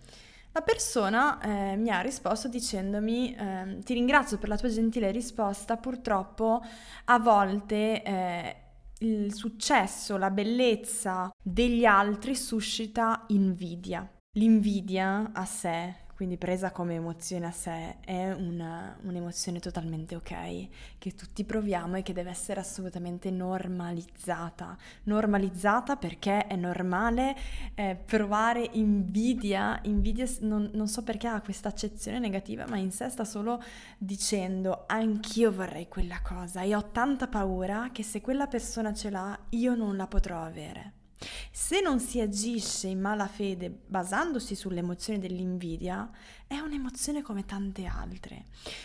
la 0.50 0.62
persona 0.62 1.38
eh, 1.40 1.76
mi 1.76 1.90
ha 1.90 2.00
risposto 2.00 2.48
dicendomi 2.48 3.36
eh, 3.36 3.78
ti 3.84 3.94
ringrazio 3.94 4.38
per 4.38 4.48
la 4.48 4.56
tua 4.56 4.70
gentile 4.70 5.12
risposta, 5.12 5.76
purtroppo 5.76 6.64
a 7.04 7.18
volte 7.20 8.02
eh, 8.02 8.56
il 9.00 9.34
successo, 9.34 10.16
la 10.16 10.30
bellezza 10.30 11.30
degli 11.42 11.84
altri 11.84 12.34
suscita 12.34 13.24
invidia. 13.28 14.08
L'invidia 14.32 15.32
a 15.32 15.44
sé 15.44 16.05
quindi 16.16 16.38
presa 16.38 16.70
come 16.70 16.94
emozione 16.94 17.44
a 17.44 17.50
sé 17.50 17.96
è 18.00 18.32
una, 18.32 18.96
un'emozione 19.02 19.60
totalmente 19.60 20.16
ok, 20.16 20.68
che 20.96 21.14
tutti 21.14 21.44
proviamo 21.44 21.96
e 21.96 22.02
che 22.02 22.14
deve 22.14 22.30
essere 22.30 22.58
assolutamente 22.58 23.30
normalizzata. 23.30 24.78
Normalizzata 25.02 25.96
perché 25.96 26.46
è 26.46 26.56
normale 26.56 27.36
eh, 27.74 27.96
provare 28.02 28.66
invidia, 28.72 29.78
invidia 29.82 30.26
non, 30.40 30.70
non 30.72 30.88
so 30.88 31.02
perché 31.02 31.28
ha 31.28 31.42
questa 31.42 31.68
accezione 31.68 32.18
negativa, 32.18 32.64
ma 32.66 32.78
in 32.78 32.92
sé 32.92 33.10
sta 33.10 33.26
solo 33.26 33.62
dicendo 33.98 34.84
anch'io 34.86 35.52
vorrei 35.52 35.86
quella 35.86 36.22
cosa 36.22 36.62
e 36.62 36.74
ho 36.74 36.92
tanta 36.92 37.26
paura 37.28 37.90
che 37.92 38.02
se 38.02 38.22
quella 38.22 38.46
persona 38.46 38.94
ce 38.94 39.10
l'ha 39.10 39.38
io 39.50 39.74
non 39.74 39.98
la 39.98 40.06
potrò 40.06 40.42
avere. 40.42 41.04
Se 41.50 41.80
non 41.80 41.98
si 42.00 42.20
agisce 42.20 42.88
in 42.88 43.00
malafede 43.00 43.70
basandosi 43.70 44.54
sull'emozione 44.54 45.18
dell'invidia, 45.18 46.10
è 46.46 46.58
un'emozione 46.58 47.22
come 47.22 47.44
tante 47.44 47.86
altre. 47.86 48.44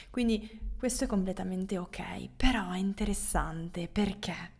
Quindi 0.10 0.60
questo 0.78 1.04
è 1.04 1.08
completamente 1.08 1.78
ok, 1.78 2.30
però 2.36 2.72
è 2.72 2.78
interessante 2.78 3.88
perché 3.88 4.60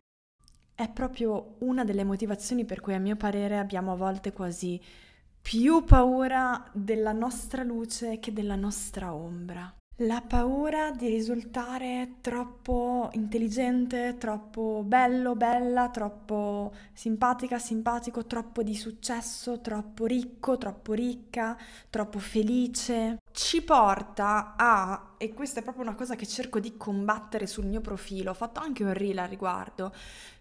è 0.76 0.90
proprio 0.90 1.56
una 1.60 1.84
delle 1.84 2.04
motivazioni 2.04 2.66
per 2.66 2.82
cui 2.82 2.94
a 2.94 3.00
mio 3.00 3.16
parere 3.16 3.58
abbiamo 3.58 3.92
a 3.92 3.96
volte 3.96 4.32
quasi 4.34 4.82
più 5.42 5.84
paura 5.84 6.70
della 6.74 7.12
nostra 7.12 7.64
luce 7.64 8.20
che 8.20 8.32
della 8.34 8.56
nostra 8.56 9.14
ombra. 9.14 9.74
La 10.04 10.24
paura 10.26 10.90
di 10.90 11.10
risultare 11.10 12.16
troppo 12.22 13.10
intelligente, 13.14 14.16
troppo 14.18 14.82
bello, 14.84 15.36
bella, 15.36 15.90
troppo 15.90 16.74
simpatica, 16.92 17.60
simpatico, 17.60 18.26
troppo 18.26 18.64
di 18.64 18.74
successo, 18.74 19.62
troppo 19.62 20.08
ricco, 20.08 20.58
troppo 20.58 20.94
ricca, 20.94 21.56
troppo 21.92 22.18
felice, 22.18 23.20
ci 23.32 23.62
porta 23.62 24.56
a, 24.58 25.14
e 25.18 25.36
questa 25.36 25.60
è 25.60 25.64
proprio 25.64 25.84
una 25.84 25.94
cosa 25.94 26.16
che 26.16 26.26
cerco 26.26 26.60
di 26.60 26.78
combattere 26.78 27.46
sul 27.46 27.68
mio 27.68 27.82
profilo, 27.82 28.32
ho 28.32 28.36
fatto 28.36 28.60
anche 28.60 28.84
un 28.84 28.94
reel 28.94 29.20
al 29.20 29.30
riguardo, 29.30 29.94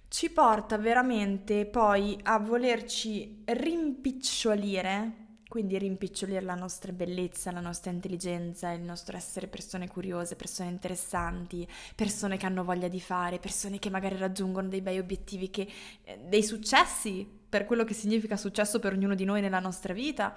ci 0.08 0.30
porta 0.30 0.78
veramente 0.78 1.66
poi 1.66 2.18
a 2.22 2.38
volerci 2.38 3.42
rimpicciolire 3.44 5.28
quindi 5.50 5.76
rimpicciolire 5.78 6.42
la 6.42 6.54
nostra 6.54 6.92
bellezza, 6.92 7.50
la 7.50 7.58
nostra 7.58 7.90
intelligenza, 7.90 8.70
il 8.70 8.82
nostro 8.82 9.16
essere 9.16 9.48
persone 9.48 9.88
curiose, 9.88 10.36
persone 10.36 10.70
interessanti, 10.70 11.66
persone 11.96 12.36
che 12.36 12.46
hanno 12.46 12.62
voglia 12.62 12.86
di 12.86 13.00
fare, 13.00 13.40
persone 13.40 13.80
che 13.80 13.90
magari 13.90 14.16
raggiungono 14.16 14.68
dei 14.68 14.80
bei 14.80 15.00
obiettivi, 15.00 15.50
che, 15.50 15.68
eh, 16.04 16.20
dei 16.28 16.44
successi, 16.44 17.28
per 17.48 17.64
quello 17.64 17.82
che 17.82 17.94
significa 17.94 18.36
successo 18.36 18.78
per 18.78 18.92
ognuno 18.92 19.16
di 19.16 19.24
noi 19.24 19.40
nella 19.40 19.58
nostra 19.58 19.92
vita, 19.92 20.32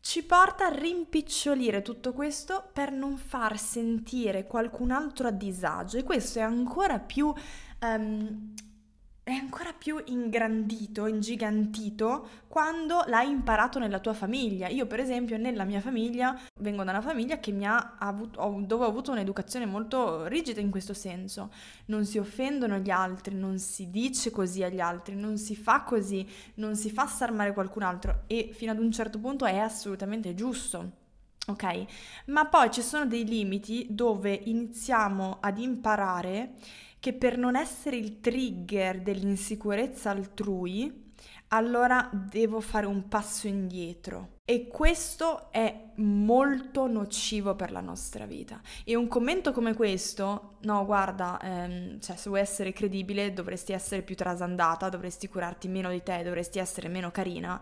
ci 0.00 0.24
porta 0.24 0.68
a 0.68 0.74
rimpicciolire 0.74 1.82
tutto 1.82 2.14
questo 2.14 2.70
per 2.72 2.90
non 2.90 3.18
far 3.18 3.58
sentire 3.58 4.46
qualcun 4.46 4.92
altro 4.92 5.28
a 5.28 5.30
disagio. 5.30 5.98
E 5.98 6.04
questo 6.04 6.38
è 6.38 6.42
ancora 6.42 6.98
più... 6.98 7.30
Um, 7.82 8.54
è 9.30 9.34
ancora 9.34 9.72
più 9.72 10.00
ingrandito, 10.06 11.06
ingigantito 11.06 12.28
quando 12.48 13.04
l'hai 13.06 13.28
imparato 13.28 13.78
nella 13.78 13.98
tua 13.98 14.14
famiglia. 14.14 14.68
Io, 14.68 14.86
per 14.86 15.00
esempio, 15.00 15.36
nella 15.36 15.64
mia 15.64 15.80
famiglia 15.80 16.38
vengo 16.60 16.84
da 16.84 16.92
una 16.92 17.00
famiglia 17.00 17.38
che 17.38 17.52
mi 17.52 17.66
ha 17.66 17.96
avuto, 17.98 18.62
dove 18.64 18.84
ho 18.84 18.88
avuto 18.88 19.10
un'educazione 19.12 19.66
molto 19.66 20.26
rigida 20.26 20.60
in 20.60 20.70
questo 20.70 20.94
senso. 20.94 21.50
Non 21.86 22.04
si 22.04 22.18
offendono 22.18 22.78
gli 22.78 22.90
altri, 22.90 23.34
non 23.34 23.58
si 23.58 23.90
dice 23.90 24.30
così 24.30 24.62
agli 24.62 24.80
altri, 24.80 25.14
non 25.14 25.36
si 25.36 25.56
fa 25.56 25.82
così, 25.82 26.26
non 26.54 26.76
si 26.76 26.90
fa 26.90 27.06
star 27.06 27.32
male 27.32 27.52
qualcun 27.52 27.82
altro 27.82 28.22
e 28.26 28.50
fino 28.52 28.72
ad 28.72 28.78
un 28.78 28.90
certo 28.90 29.18
punto 29.18 29.44
è 29.44 29.58
assolutamente 29.58 30.34
giusto. 30.34 31.06
Ok? 31.48 31.84
Ma 32.26 32.44
poi 32.46 32.70
ci 32.70 32.82
sono 32.82 33.06
dei 33.06 33.24
limiti 33.24 33.86
dove 33.88 34.38
iniziamo 34.44 35.38
ad 35.40 35.58
imparare 35.58 36.54
che 37.00 37.12
per 37.12 37.38
non 37.38 37.56
essere 37.56 37.96
il 37.96 38.20
trigger 38.20 39.00
dell'insicurezza 39.00 40.10
altrui, 40.10 41.06
allora 41.48 42.10
devo 42.12 42.60
fare 42.60 42.86
un 42.86 43.08
passo 43.08 43.46
indietro. 43.46 44.36
E 44.44 44.68
questo 44.68 45.50
è 45.52 45.90
molto 45.96 46.86
nocivo 46.86 47.54
per 47.54 47.70
la 47.70 47.80
nostra 47.80 48.26
vita. 48.26 48.60
E 48.84 48.94
un 48.94 49.08
commento 49.08 49.52
come 49.52 49.74
questo, 49.74 50.56
no, 50.62 50.84
guarda, 50.84 51.38
ehm, 51.40 52.00
cioè, 52.00 52.16
se 52.16 52.28
vuoi 52.28 52.40
essere 52.40 52.72
credibile 52.72 53.32
dovresti 53.32 53.72
essere 53.72 54.02
più 54.02 54.14
trasandata, 54.14 54.88
dovresti 54.88 55.28
curarti 55.28 55.68
meno 55.68 55.90
di 55.90 56.02
te, 56.02 56.22
dovresti 56.22 56.58
essere 56.58 56.88
meno 56.88 57.10
carina, 57.10 57.60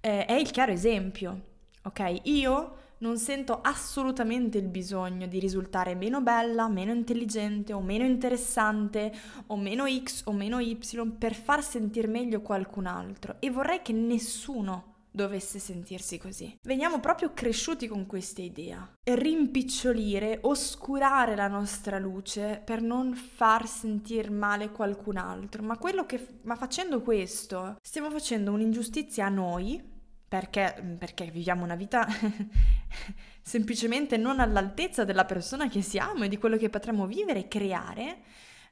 eh, 0.00 0.24
è 0.24 0.32
il 0.32 0.50
chiaro 0.50 0.72
esempio. 0.72 1.52
Ok? 1.82 2.20
Io 2.24 2.76
non 2.98 3.18
sento 3.18 3.60
assolutamente 3.60 4.58
il 4.58 4.68
bisogno 4.68 5.26
di 5.26 5.38
risultare 5.38 5.94
meno 5.94 6.20
bella, 6.20 6.68
meno 6.68 6.92
intelligente 6.92 7.72
o 7.72 7.80
meno 7.80 8.04
interessante 8.04 9.12
o 9.46 9.56
meno 9.56 9.84
X 9.86 10.22
o 10.26 10.32
meno 10.32 10.60
Y 10.60 10.78
per 11.18 11.34
far 11.34 11.62
sentire 11.62 12.08
meglio 12.08 12.40
qualcun 12.40 12.86
altro 12.86 13.36
e 13.40 13.50
vorrei 13.50 13.82
che 13.82 13.92
nessuno 13.92 14.92
dovesse 15.14 15.60
sentirsi 15.60 16.18
così. 16.18 16.58
Veniamo 16.62 16.98
proprio 16.98 17.32
cresciuti 17.32 17.86
con 17.86 18.04
questa 18.04 18.42
idea. 18.42 18.96
Rimpicciolire, 19.04 20.40
oscurare 20.42 21.36
la 21.36 21.46
nostra 21.46 22.00
luce 22.00 22.60
per 22.64 22.82
non 22.82 23.14
far 23.14 23.68
sentire 23.68 24.28
male 24.30 24.70
qualcun 24.70 25.16
altro. 25.16 25.62
Ma 25.62 25.78
che 26.06 26.40
ma 26.42 26.56
facendo 26.56 27.00
questo 27.02 27.76
stiamo 27.80 28.10
facendo 28.10 28.50
un'ingiustizia 28.50 29.26
a 29.26 29.28
noi 29.28 29.92
perché, 30.34 30.74
perché 30.98 31.26
viviamo 31.26 31.62
una 31.62 31.76
vita 31.76 32.08
semplicemente 33.40 34.16
non 34.16 34.40
all'altezza 34.40 35.04
della 35.04 35.24
persona 35.24 35.68
che 35.68 35.80
siamo 35.80 36.24
e 36.24 36.28
di 36.28 36.38
quello 36.38 36.56
che 36.56 36.70
potremmo 36.70 37.06
vivere 37.06 37.38
e 37.38 37.48
creare, 37.48 38.16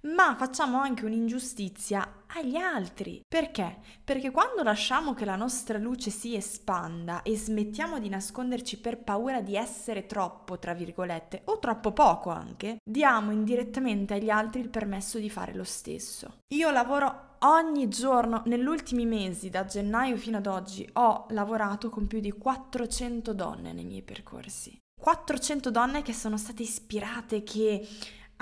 ma 0.09 0.35
facciamo 0.37 0.79
anche 0.79 1.05
un'ingiustizia 1.05 2.25
agli 2.35 2.57
altri. 2.57 3.21
Perché? 3.29 3.79
Perché 4.03 4.31
quando 4.31 4.63
lasciamo 4.63 5.15
che 5.15 5.25
la 5.25 5.37
nostra 5.37 5.79
luce 5.79 6.11
si 6.11 6.35
espanda 6.35 7.23
e 7.23 7.37
smettiamo 7.37 7.99
di 7.99 8.09
nasconderci 8.09 8.81
per 8.81 8.99
paura 8.99 9.41
di 9.41 9.57
essere 9.57 10.07
troppo, 10.07 10.59
tra 10.59 10.75
virgolette, 10.75 11.43
o 11.45 11.59
troppo 11.59 11.93
poco 11.93 12.31
anche, 12.31 12.79
diamo 12.83 13.31
indirettamente 13.31 14.15
agli 14.15 14.31
altri 14.31 14.61
il 14.61 14.71
permesso 14.71 15.19
di 15.19 15.31
fare 15.31 15.55
lo 15.55 15.65
stesso. 15.65 16.39
Io 16.55 16.71
lavoro 16.71 17.37
ogni 17.41 17.89
giorno, 17.89 18.43
negli 18.47 18.67
ultimi 18.67 19.07
mesi, 19.07 19.51
da 19.51 19.65
gennaio 19.65 20.17
fino 20.17 20.39
ad 20.39 20.47
oggi, 20.47 20.89
ho 20.95 21.27
lavorato 21.31 21.91
con 21.91 22.07
più 22.07 22.21
di 22.21 22.33
400 22.33 23.33
donne 23.33 23.73
nei 23.73 23.85
miei 23.85 24.03
percorsi. 24.03 24.79
400 25.01 25.71
donne 25.73 26.03
che 26.03 26.13
sono 26.13 26.37
state 26.37 26.63
ispirate, 26.63 27.43
che 27.43 27.87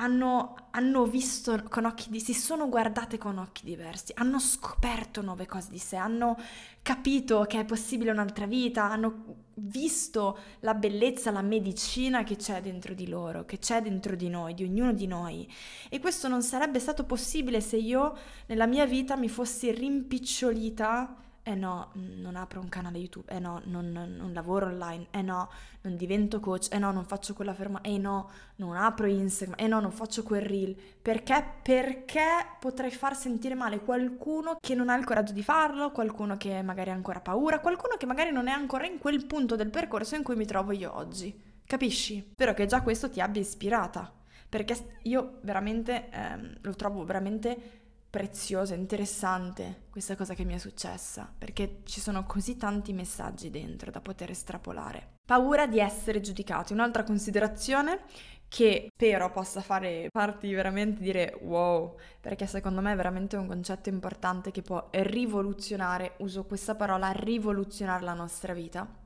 hanno, 0.01 0.55
hanno 0.71 1.05
visto 1.05 1.63
con 1.69 1.85
occhi 1.85 2.09
di 2.09 2.21
si 2.21 2.33
sono 2.33 2.69
guardate 2.69 3.19
con 3.19 3.37
occhi 3.37 3.65
diversi, 3.65 4.13
hanno 4.17 4.39
scoperto 4.39 5.21
nuove 5.21 5.47
cose 5.47 5.71
di 5.71 5.79
sé, 5.79 5.97
hanno 5.97 6.39
capito 6.81 7.45
che 7.47 7.61
è 7.61 7.65
possibile 7.67 8.11
un'altra 8.11 8.47
vita, 8.47 8.85
hanno 8.85 9.49
visto 9.55 10.39
la 10.61 10.73
bellezza, 10.73 11.31
la 11.31 11.43
medicina 11.43 12.25
che 12.25 12.37
c'è 12.37 12.63
dentro 12.63 12.95
di 12.95 13.09
loro, 13.09 13.45
che 13.45 13.59
c'è 13.59 13.83
dentro 13.83 14.17
di 14.17 14.31
noi, 14.31 14.55
di 14.55 14.65
ognuno 14.65 14.95
di 14.95 15.07
noi. 15.07 15.47
E 15.91 16.01
questo 16.01 16.29
non 16.29 16.43
sarebbe 16.43 16.79
stato 16.79 17.05
possibile 17.05 17.61
se 17.61 17.77
io 17.77 18.17
nella 18.47 18.67
mia 18.67 18.87
vita 18.87 19.17
mi 19.17 19.29
fossi 19.29 19.71
rimpicciolita 19.71 21.15
eh 21.43 21.55
no, 21.55 21.91
non 21.95 22.37
apro 22.37 22.61
un 22.61 22.69
canale 22.69 22.99
YouTube, 22.99 23.33
eh 23.33 23.39
no, 23.39 23.61
non, 23.65 23.91
non, 23.91 24.33
lavoro 24.33 24.67
online, 24.67 25.07
eh 25.11 25.23
no, 25.23 25.51
non 25.83 25.97
divento 25.97 26.39
coach, 26.39 26.69
eh 26.71 26.79
no, 26.79 26.93
non 26.93 27.05
faccio 27.05 27.33
quella 27.35 27.55
ferma, 27.55 27.81
eh 27.81 27.97
no, 27.97 28.31
non 28.57 28.77
apro 28.77 29.07
Instagram, 29.07 29.59
eh 29.59 29.67
no, 29.67 29.81
non 29.81 29.91
faccio 29.91 30.23
quel 30.23 30.43
reel. 30.43 30.77
Perché? 31.01 31.45
Perché 31.63 32.27
potrei 32.59 32.91
far 32.91 33.17
sentire 33.17 33.55
male 33.55 33.81
qualcuno 33.81 34.59
che 34.61 34.75
non 34.75 34.91
ha 34.91 34.97
il 34.97 35.05
coraggio 35.05 35.33
di 35.33 35.43
farlo, 35.43 35.91
qualcuno 35.91 36.37
che 36.37 36.61
magari 36.63 36.91
ha 36.91 36.95
ancora 36.95 37.21
paura, 37.21 37.61
qualcuno 37.61 37.97
che 37.97 38.07
magari 38.07 38.31
non 38.31 38.47
è 38.47 38.53
ancora 38.53 38.87
in 38.87 38.99
quel 38.99 39.25
punto 39.27 39.57
del 39.57 39.71
percorso 39.71 40.17
in 40.17 40.23
cui 40.23 40.37
mi 40.37 40.45
trovo 40.45 40.73
io 40.73 40.95
oggi. 40.95 41.49
Capisci? 41.65 42.31
Spero 42.33 42.53
che 42.53 42.67
già 42.67 42.83
questo 42.83 43.09
ti 43.09 43.21
abbia 43.21 43.41
ispirata, 43.41 44.13
perché 44.49 44.99
io 45.03 45.39
veramente 45.43 46.11
ehm, 46.11 46.59
lo 46.63 46.75
trovo 46.75 47.05
veramente 47.05 47.80
preziosa, 48.11 48.75
interessante 48.75 49.85
questa 49.89 50.17
cosa 50.17 50.35
che 50.35 50.45
mi 50.45 50.55
è 50.55 50.59
successa, 50.59 51.33
perché 51.37 51.83
ci 51.85 52.01
sono 52.01 52.25
così 52.27 52.57
tanti 52.57 52.93
messaggi 52.93 53.51
dentro 53.51 53.93
da 53.93 54.01
poter 54.01 54.31
estrapolare. 54.31 55.19
Paura 55.25 55.69
di 55.69 55.79
essere 55.79 56.21
giudicati. 56.21 56.73
Un'altra 56.73 57.05
considerazione 57.05 58.01
che 58.49 58.89
spero 58.93 59.31
possa 59.31 59.61
fare 59.61 60.09
farti 60.11 60.53
veramente 60.53 61.01
dire 61.01 61.39
wow, 61.43 61.97
perché 62.21 62.47
secondo 62.47 62.81
me 62.81 62.93
è 62.93 62.97
veramente 62.97 63.37
un 63.37 63.47
concetto 63.47 63.89
importante 63.91 64.51
che 64.51 64.63
può 64.63 64.89
rivoluzionare, 64.91 66.15
uso 66.19 66.45
questa 66.45 66.75
parola, 66.75 67.13
rivoluzionare 67.13 68.03
la 68.03 68.15
nostra 68.15 68.53
vita 68.53 69.01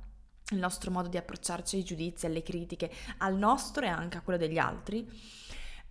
il 0.50 0.58
nostro 0.58 0.90
modo 0.90 1.08
di 1.08 1.16
approcciarci 1.16 1.76
ai 1.76 1.84
giudizi, 1.84 2.26
alle 2.26 2.42
critiche, 2.42 2.90
al 3.18 3.36
nostro 3.36 3.84
e 3.84 3.88
anche 3.88 4.18
a 4.18 4.20
quello 4.20 4.38
degli 4.38 4.58
altri, 4.58 5.08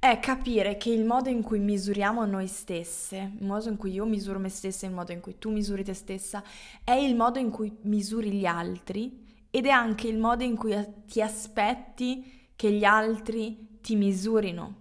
è 0.04 0.20
capire 0.20 0.76
che 0.76 0.90
il 0.90 1.06
modo 1.06 1.30
in 1.30 1.42
cui 1.42 1.60
misuriamo 1.60 2.26
noi 2.26 2.48
stesse, 2.48 3.32
il 3.40 3.46
modo 3.46 3.70
in 3.70 3.78
cui 3.78 3.94
io 3.94 4.04
misuro 4.04 4.38
me 4.38 4.50
stessa, 4.50 4.86
il 4.86 4.92
modo 4.92 5.14
in 5.14 5.22
cui 5.22 5.38
tu 5.38 5.50
misuri 5.50 5.82
te 5.82 5.94
stessa, 5.94 6.44
è 6.84 6.92
il 6.92 7.16
modo 7.16 7.40
in 7.40 7.50
cui 7.50 7.74
misuri 7.84 8.34
gli 8.34 8.46
altri 8.46 9.48
ed 9.50 9.66
è 9.66 9.70
anche 9.70 10.10
il 10.10 10.18
modo 10.18 10.44
in 10.44 10.58
cui 10.58 10.76
ti 11.08 11.22
aspetti 11.22 12.50
che 12.54 12.70
gli 12.74 12.84
altri 12.84 13.80
ti 13.80 13.96
misurino. 13.96 14.76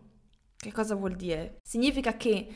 Che 0.57 0.73
cosa 0.73 0.97
vuol 0.97 1.15
dire? 1.15 1.59
Significa 1.63 2.17
che 2.17 2.49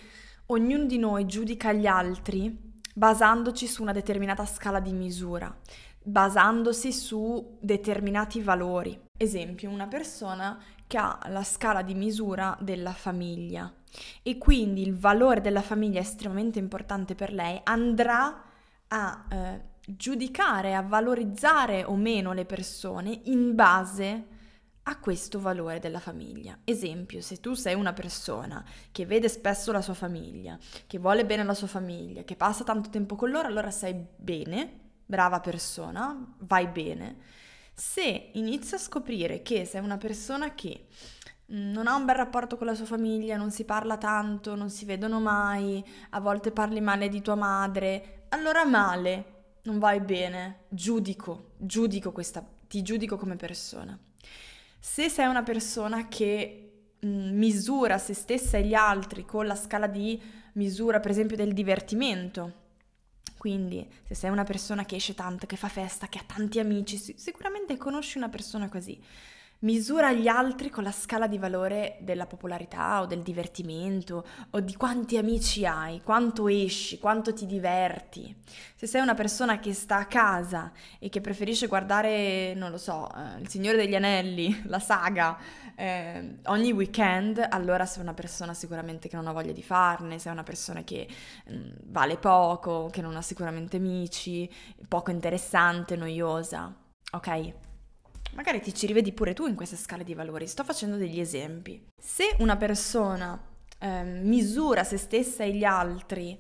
ognuno 0.47 0.87
di 0.87 0.99
noi 0.99 1.25
giudica 1.25 1.73
gli 1.73 1.87
altri 1.87 2.65
basandoci 2.93 3.69
su 3.69 3.83
una 3.83 3.93
determinata 3.93 4.45
scala 4.45 4.81
di 4.81 4.93
misura 4.93 5.57
basandosi 6.07 6.93
su 6.93 7.57
determinati 7.61 8.41
valori. 8.41 8.97
Esempio, 9.19 9.71
una 9.71 9.89
persona 9.89 10.57
che 10.87 10.99
ha 10.99 11.19
la 11.27 11.43
scala 11.43 11.83
di 11.83 11.95
misura 11.95 12.57
della 12.61 12.93
famiglia 12.93 13.73
e 14.23 14.39
quindi 14.39 14.83
il 14.83 14.95
valore 14.95 15.41
della 15.41 15.63
famiglia 15.63 15.99
è 15.99 16.03
estremamente 16.03 16.61
importante 16.61 17.17
per 17.17 17.33
lei, 17.33 17.61
andrà 17.65 18.41
a 18.89 19.25
eh, 19.29 19.61
giudicare, 19.85 20.77
a 20.77 20.83
valorizzare 20.83 21.83
o 21.83 21.97
meno 21.97 22.33
le 22.33 22.45
persone 22.45 23.23
in 23.25 23.57
base 23.57 24.27
a 24.85 25.01
questo 25.01 25.41
valore 25.41 25.81
della 25.81 25.99
famiglia. 25.99 26.57
Esempio, 26.63 27.21
se 27.21 27.41
tu 27.41 27.55
sei 27.55 27.75
una 27.75 27.93
persona 27.93 28.65
che 28.93 29.07
vede 29.07 29.29
spesso 29.29 29.73
la 29.73 29.83
sua 29.83 29.95
famiglia, 29.95 30.57
che 30.87 30.99
vuole 31.01 31.27
bene 31.27 31.43
la 31.43 31.55
sua 31.55 31.67
famiglia, 31.67 32.23
che 32.23 32.37
passa 32.37 32.63
tanto 32.63 32.91
tempo 32.91 33.17
con 33.17 33.31
loro, 33.31 33.49
allora 33.49 33.73
sei 33.73 34.07
bene 34.15 34.85
brava 35.07 35.41
persona, 35.41 36.35
vai 36.41 36.67
bene. 36.67 37.17
Se 37.73 38.31
inizi 38.33 38.75
a 38.75 38.79
scoprire 38.79 39.43
che 39.43 39.65
sei 39.65 39.83
una 39.83 39.99
persona 39.99 40.55
che 40.55 40.87
mm, 41.53 41.71
non 41.73 41.87
ha 41.87 41.95
un 41.95 42.05
bel 42.05 42.17
rapporto 42.17 42.57
con 42.57 42.67
la 42.67 42.75
sua 42.75 42.87
famiglia, 42.87 43.37
non 43.37 43.51
si 43.51 43.65
parla 43.65 43.97
tanto, 43.97 44.55
non 44.55 44.71
si 44.71 44.85
vedono 44.85 45.21
mai, 45.21 45.85
a 46.11 46.21
volte 46.21 46.51
parli 46.51 46.81
male 46.81 47.09
di 47.09 47.23
tua 47.23 47.35
madre, 47.37 48.25
allora 48.31 48.65
male, 48.65 49.35
non 49.63 49.79
vai 49.79 50.01
bene, 50.01 50.65
giudico, 50.69 51.53
giudico 51.57 52.13
questa, 52.13 52.45
ti 52.67 52.83
giudico 52.83 53.17
come 53.17 53.37
persona. 53.37 53.99
Se 54.79 55.09
sei 55.09 55.27
una 55.27 55.43
persona 55.43 56.09
che 56.09 56.89
mm, 57.05 57.37
misura 57.37 57.99
se 57.99 58.15
stessa 58.15 58.57
e 58.57 58.65
gli 58.65 58.75
altri 58.75 59.25
con 59.25 59.47
la 59.47 59.57
scala 59.57 59.87
di 59.87 60.21
misura, 60.55 61.01
per 61.01 61.11
esempio, 61.11 61.37
del 61.37 61.53
divertimento, 61.53 62.65
quindi, 63.37 63.87
se 64.07 64.15
sei 64.15 64.31
una 64.31 64.45
persona 64.45 64.85
che 64.85 64.97
esce 64.97 65.15
tanto, 65.15 65.47
che 65.47 65.57
fa 65.57 65.69
festa, 65.69 66.09
che 66.09 66.19
ha 66.19 66.25
tanti 66.27 66.59
amici, 66.59 66.97
sicuramente 67.17 67.77
conosci 67.77 68.19
una 68.19 68.29
persona 68.29 68.69
così. 68.69 69.01
Misura 69.61 70.13
gli 70.13 70.29
altri 70.29 70.69
con 70.69 70.85
la 70.85 70.93
scala 70.93 71.27
di 71.27 71.39
valore 71.39 71.97
della 72.01 72.27
popolarità 72.27 73.01
o 73.01 73.07
del 73.07 73.23
divertimento 73.23 74.27
o 74.51 74.61
di 74.61 74.77
quanti 74.77 75.17
amici 75.17 75.65
hai, 75.65 76.03
quanto 76.03 76.47
esci, 76.47 76.99
quanto 76.99 77.33
ti 77.33 77.47
diverti. 77.47 78.37
Se 78.75 78.87
sei 78.87 79.01
una 79.01 79.15
persona 79.15 79.59
che 79.59 79.73
sta 79.73 79.97
a 79.97 80.07
casa 80.07 80.73
e 80.99 81.09
che 81.09 81.23
preferisce 81.23 81.69
guardare, 81.69 82.53
non 82.55 82.71
lo 82.71 82.77
so, 82.77 83.09
eh, 83.15 83.41
Il 83.41 83.49
Signore 83.49 83.79
degli 83.79 83.95
Anelli, 83.95 84.63
la 84.69 84.79
saga, 84.79 85.39
eh, 85.75 86.37
ogni 86.45 86.73
weekend, 86.73 87.45
allora 87.49 87.87
sei 87.87 88.03
una 88.03 88.15
persona 88.15 88.53
sicuramente 88.53 89.09
che 89.09 89.17
non 89.17 89.27
ha 89.27 89.33
voglia 89.33 89.53
di 89.53 89.63
farne, 89.63 90.19
sei 90.19 90.33
una 90.33 90.43
persona 90.43 90.85
che 90.85 91.09
mh, 91.47 91.55
mm, 91.55 91.71
vale 91.85 92.19
poco, 92.19 92.91
che 92.93 93.01
non 93.01 93.17
ha 93.17 93.23
sicuramente 93.23 93.79
amici, 93.79 94.51
poco 94.87 95.11
interessante, 95.11 95.97
noiosa. 95.97 96.75
Ok? 97.13 97.66
Magari 98.37 98.61
ti 98.61 98.75
ci 98.75 98.87
rivedi 98.87 99.13
pure 99.13 99.33
tu 99.33 99.47
in 99.47 99.57
queste 99.57 99.77
scale 99.77 100.05
di 100.05 100.13
valori. 100.13 100.47
Sto 100.47 100.63
facendo 100.63 100.97
degli 100.97 101.19
esempi. 101.19 101.83
Se 101.99 102.37
una 102.41 102.57
persona 102.57 103.43
eh, 103.79 104.03
misura 104.03 104.85
se 104.85 104.99
stessa 104.99 105.43
e 105.43 105.55
gli 105.55 105.65
altri 105.65 106.39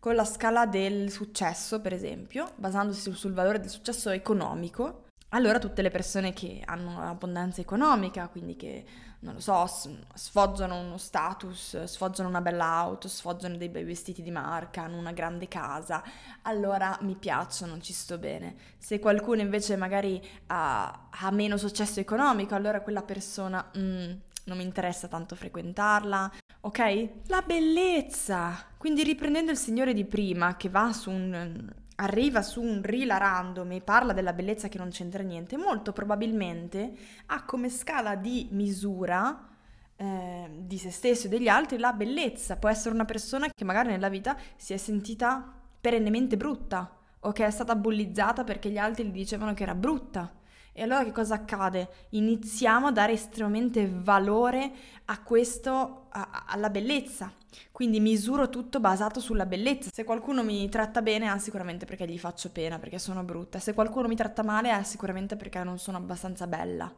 con 0.00 0.16
la 0.16 0.24
scala 0.24 0.66
del 0.66 1.10
successo, 1.10 1.80
per 1.80 1.92
esempio, 1.92 2.52
basandosi 2.56 3.12
sul 3.12 3.32
valore 3.32 3.60
del 3.60 3.70
successo 3.70 4.10
economico, 4.10 5.04
allora 5.30 5.58
tutte 5.60 5.82
le 5.82 5.90
persone 5.90 6.32
che 6.32 6.62
hanno 6.64 7.00
abbondanza 7.00 7.60
economica, 7.60 8.28
quindi 8.28 8.56
che, 8.56 8.84
non 9.26 9.34
lo 9.34 9.40
so, 9.40 9.66
sfoggiano 10.14 10.78
uno 10.78 10.98
status, 10.98 11.82
sfoggiano 11.82 12.28
una 12.28 12.40
bella 12.40 12.64
auto, 12.64 13.08
sfoggiano 13.08 13.56
dei 13.56 13.68
bei 13.68 13.82
vestiti 13.82 14.22
di 14.22 14.30
marca, 14.30 14.82
hanno 14.82 14.98
una 14.98 15.10
grande 15.10 15.48
casa, 15.48 16.02
allora 16.42 16.96
mi 17.00 17.16
piacciono, 17.16 17.80
ci 17.80 17.92
sto 17.92 18.18
bene. 18.18 18.54
Se 18.78 19.00
qualcuno 19.00 19.40
invece 19.40 19.76
magari 19.76 20.24
ha, 20.46 21.08
ha 21.10 21.30
meno 21.32 21.56
successo 21.56 21.98
economico, 21.98 22.54
allora 22.54 22.80
quella 22.80 23.02
persona 23.02 23.68
mm, 23.76 24.12
non 24.44 24.56
mi 24.56 24.62
interessa 24.62 25.08
tanto 25.08 25.34
frequentarla, 25.34 26.32
ok? 26.60 27.08
La 27.26 27.42
bellezza! 27.42 28.64
Quindi 28.76 29.02
riprendendo 29.02 29.50
il 29.50 29.56
signore 29.56 29.92
di 29.92 30.04
prima 30.04 30.56
che 30.56 30.68
va 30.68 30.92
su 30.92 31.10
un 31.10 31.68
arriva 31.96 32.42
su 32.42 32.62
un 32.62 32.80
reel 32.82 33.10
random 33.10 33.72
e 33.72 33.80
parla 33.80 34.12
della 34.12 34.32
bellezza 34.32 34.68
che 34.68 34.78
non 34.78 34.90
c'entra 34.90 35.22
niente, 35.22 35.56
molto 35.56 35.92
probabilmente 35.92 36.92
ha 37.26 37.44
come 37.44 37.70
scala 37.70 38.16
di 38.16 38.48
misura 38.50 39.48
eh, 39.96 40.50
di 40.58 40.78
se 40.78 40.90
stesso 40.90 41.26
e 41.26 41.30
degli 41.30 41.48
altri 41.48 41.78
la 41.78 41.92
bellezza. 41.92 42.56
Può 42.56 42.68
essere 42.68 42.94
una 42.94 43.04
persona 43.04 43.48
che 43.48 43.64
magari 43.64 43.88
nella 43.88 44.08
vita 44.08 44.36
si 44.56 44.72
è 44.72 44.76
sentita 44.76 45.52
perennemente 45.80 46.36
brutta 46.36 46.90
o 47.20 47.32
che 47.32 47.46
è 47.46 47.50
stata 47.50 47.74
bullizzata 47.74 48.44
perché 48.44 48.70
gli 48.70 48.78
altri 48.78 49.04
gli 49.04 49.10
dicevano 49.10 49.54
che 49.54 49.62
era 49.62 49.74
brutta 49.74 50.32
e 50.78 50.82
allora 50.82 51.04
che 51.04 51.12
cosa 51.12 51.36
accade? 51.36 51.88
Iniziamo 52.10 52.88
a 52.88 52.92
dare 52.92 53.12
estremamente 53.12 53.90
valore 53.90 54.70
a 55.06 55.22
questo, 55.22 56.08
a, 56.10 56.44
alla 56.46 56.68
bellezza. 56.68 57.32
Quindi 57.72 57.98
misuro 57.98 58.50
tutto 58.50 58.78
basato 58.78 59.18
sulla 59.18 59.46
bellezza. 59.46 59.88
Se 59.90 60.04
qualcuno 60.04 60.44
mi 60.44 60.68
tratta 60.68 61.00
bene, 61.00 61.32
è 61.32 61.38
sicuramente 61.38 61.86
perché 61.86 62.06
gli 62.06 62.18
faccio 62.18 62.50
pena, 62.50 62.78
perché 62.78 62.98
sono 62.98 63.24
brutta. 63.24 63.58
Se 63.58 63.72
qualcuno 63.72 64.06
mi 64.06 64.16
tratta 64.16 64.42
male, 64.42 64.70
è 64.78 64.82
sicuramente 64.82 65.36
perché 65.36 65.64
non 65.64 65.78
sono 65.78 65.96
abbastanza 65.96 66.46
bella. 66.46 66.94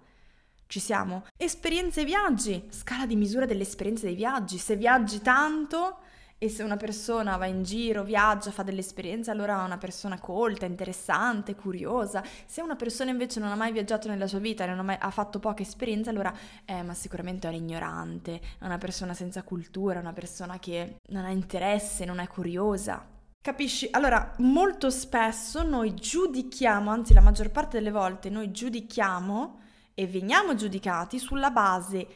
Ci 0.67 0.81
siamo? 0.81 1.25
Esperienze 1.37 2.01
e 2.01 2.05
viaggi. 2.05 2.67
Scala 2.71 3.07
di 3.07 3.15
misura 3.15 3.47
delle 3.47 3.63
esperienze 3.63 4.07
dei 4.07 4.17
viaggi. 4.17 4.59
Se 4.59 4.75
viaggi 4.75 5.21
tanto, 5.21 5.99
e 6.39 6.49
se 6.49 6.63
una 6.63 6.77
persona 6.77 7.37
va 7.37 7.47
in 7.47 7.65
giro, 7.65 8.05
viaggia, 8.05 8.53
fa 8.53 8.63
delle 8.63 8.81
esperienze, 8.81 9.33
allora 9.33 9.61
è 9.61 9.65
una 9.65 9.77
persona 9.77 10.21
colta, 10.21 10.67
interessante, 10.67 11.57
curiosa. 11.57 12.23
Se 12.47 12.63
una 12.63 12.77
persona 12.77 13.11
invece 13.11 13.41
non 13.41 13.51
ha 13.51 13.57
mai 13.57 13.73
viaggiato 13.73 14.09
nella 14.09 14.29
sua 14.29 14.39
vita 14.39 14.65
non 14.65 14.79
ha, 14.79 14.83
mai, 14.83 14.97
ha 15.01 15.11
fatto 15.11 15.41
poche 15.41 15.63
esperienze, 15.63 16.11
allora 16.11 16.33
eh, 16.65 16.83
ma 16.83 16.95
sicuramente 16.95 17.49
è 17.49 17.51
un 17.51 17.57
ignorante, 17.57 18.41
è 18.59 18.65
una 18.65 18.79
persona 18.79 19.15
senza 19.15 19.43
cultura, 19.43 19.99
una 19.99 20.13
persona 20.13 20.61
che 20.61 20.99
non 21.09 21.25
ha 21.25 21.31
interesse, 21.31 22.05
non 22.05 22.21
è 22.21 22.29
curiosa. 22.29 23.05
Capisci? 23.41 23.89
Allora, 23.91 24.35
molto 24.39 24.91
spesso 24.91 25.63
noi 25.65 25.95
giudichiamo, 25.95 26.91
anzi 26.91 27.15
la 27.15 27.21
maggior 27.21 27.51
parte 27.51 27.79
delle 27.79 27.91
volte 27.91 28.31
noi 28.31 28.53
giudichiamo 28.53 29.61
e 29.95 30.07
veniamo 30.07 30.55
giudicati 30.55 31.19
sulla 31.19 31.51
base 31.51 32.07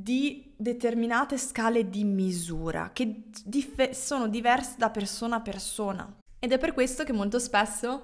di 0.00 0.52
determinate 0.56 1.36
scale 1.36 1.90
di 1.90 2.04
misura 2.04 2.90
che 2.92 3.24
dif- 3.44 3.90
sono 3.90 4.28
diverse 4.28 4.74
da 4.78 4.90
persona 4.90 5.36
a 5.36 5.40
persona. 5.40 6.10
Ed 6.38 6.52
è 6.52 6.58
per 6.58 6.72
questo 6.72 7.04
che 7.04 7.12
molto 7.12 7.38
spesso 7.38 8.02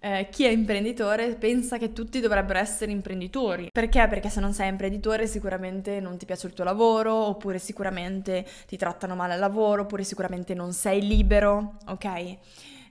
eh, 0.00 0.28
chi 0.30 0.44
è 0.44 0.50
imprenditore 0.50 1.34
pensa 1.34 1.78
che 1.78 1.92
tutti 1.92 2.20
dovrebbero 2.20 2.58
essere 2.58 2.92
imprenditori. 2.92 3.68
Perché? 3.72 4.06
Perché 4.08 4.28
se 4.28 4.40
non 4.40 4.52
sei 4.52 4.68
imprenditore 4.68 5.26
sicuramente 5.26 6.00
non 6.00 6.16
ti 6.16 6.26
piace 6.26 6.46
il 6.46 6.52
tuo 6.52 6.64
lavoro, 6.64 7.14
oppure 7.14 7.58
sicuramente 7.58 8.44
ti 8.66 8.76
trattano 8.76 9.14
male 9.14 9.34
al 9.34 9.40
lavoro, 9.40 9.82
oppure 9.82 10.04
sicuramente 10.04 10.54
non 10.54 10.72
sei 10.72 11.06
libero, 11.06 11.78
ok? 11.86 12.36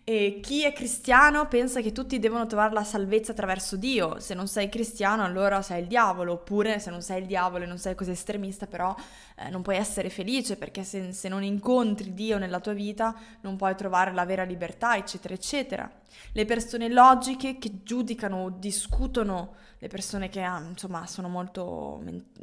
E 0.10 0.40
chi 0.42 0.64
è 0.64 0.72
cristiano 0.72 1.50
pensa 1.50 1.82
che 1.82 1.92
tutti 1.92 2.18
devono 2.18 2.46
trovare 2.46 2.74
la 2.74 2.86
salvezza 2.86 3.34
attraverso 3.34 3.76
Dio. 3.76 4.22
Se 4.22 4.34
non 4.34 4.48
sei 4.48 4.70
cristiano, 4.70 5.26
allora 5.26 5.62
sei 5.62 5.82
il 5.82 5.88
diavolo. 5.88 6.32
Oppure, 6.32 6.80
se 6.80 6.90
non 6.90 7.02
sei 7.02 7.20
il 7.20 7.28
diavolo 7.28 7.66
e 7.66 7.68
non 7.68 7.78
sei 7.78 7.94
così 7.94 8.12
estremista, 8.12 8.68
però 8.68 8.96
eh, 9.36 9.50
non 9.50 9.62
puoi 9.64 9.76
essere 9.76 10.10
felice 10.10 10.56
perché 10.56 10.86
se, 10.86 11.12
se 11.12 11.28
non 11.28 11.44
incontri 11.44 12.14
Dio 12.14 12.38
nella 12.38 12.62
tua 12.62 12.72
vita, 12.72 13.14
non 13.42 13.58
puoi 13.58 13.76
trovare 13.76 14.14
la 14.14 14.24
vera 14.24 14.44
libertà, 14.44 14.96
eccetera, 14.96 15.34
eccetera. 15.34 15.92
Le 16.32 16.46
persone 16.46 16.88
logiche 16.88 17.58
che 17.58 17.84
giudicano 17.84 18.44
o 18.44 18.50
discutono 18.50 19.56
le 19.80 19.88
persone 19.88 20.30
che 20.30 20.42
ah, 20.42 20.60
insomma 20.60 21.06
sono 21.06 21.30
molto 21.30 22.02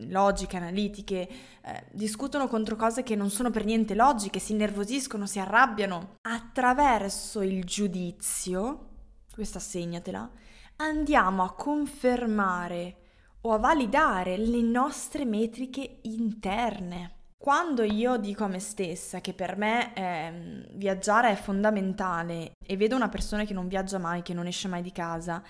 logiche, 0.09 0.57
analitiche, 0.57 1.29
eh, 1.63 1.85
discutono 1.91 2.47
contro 2.47 2.77
cose 2.77 3.03
che 3.03 3.17
non 3.17 3.31
sono 3.31 3.51
per 3.51 3.65
niente 3.65 3.95
logiche, 3.95 4.39
si 4.39 4.53
innervosiscono, 4.53 5.27
si 5.27 5.39
arrabbiano. 5.39 6.17
Attraverso 6.23 7.43
il 7.43 7.65
giudizio, 7.65 8.91
questa 9.33 9.59
segnatela, 9.59 10.31
andiamo 10.77 11.43
a 11.43 11.55
confermare 11.55 12.97
o 13.43 13.53
a 13.53 13.59
validare 13.59 14.37
le 14.37 14.63
nostre 14.63 15.25
metriche 15.25 15.99
interne. 16.03 17.13
Quando 17.37 17.83
io 17.83 18.17
dico 18.17 18.45
a 18.45 18.49
me 18.49 18.59
stessa 18.59 19.21
che 19.21 19.35
per 19.35 19.59
me 19.59 19.93
eh, 19.93 20.67
viaggiare 20.77 21.31
è 21.31 21.35
fondamentale 21.35 22.53
e 22.65 22.77
vedo 22.79 22.97
una 22.97 23.11
persona 23.11 23.45
che 23.45 23.53
non 23.53 23.69
viaggia 23.69 23.99
mai, 23.99 24.23
che 24.23 24.33
non 24.33 24.47
esce 24.47 24.67
mai 24.67 24.81
di 24.81 24.93
casa 24.93 25.43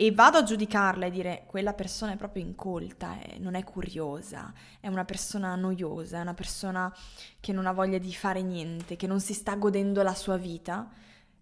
e 0.00 0.12
vado 0.12 0.38
a 0.38 0.42
giudicarla 0.42 1.04
e 1.04 1.10
dire 1.10 1.42
quella 1.46 1.74
persona 1.74 2.12
è 2.12 2.16
proprio 2.16 2.42
incolta, 2.42 3.18
è, 3.20 3.36
non 3.38 3.54
è 3.54 3.62
curiosa, 3.64 4.50
è 4.80 4.88
una 4.88 5.04
persona 5.04 5.54
noiosa, 5.56 6.16
è 6.16 6.22
una 6.22 6.32
persona 6.32 6.90
che 7.38 7.52
non 7.52 7.66
ha 7.66 7.72
voglia 7.72 7.98
di 7.98 8.10
fare 8.14 8.40
niente, 8.40 8.96
che 8.96 9.06
non 9.06 9.20
si 9.20 9.34
sta 9.34 9.56
godendo 9.56 10.02
la 10.02 10.14
sua 10.14 10.38
vita, 10.38 10.88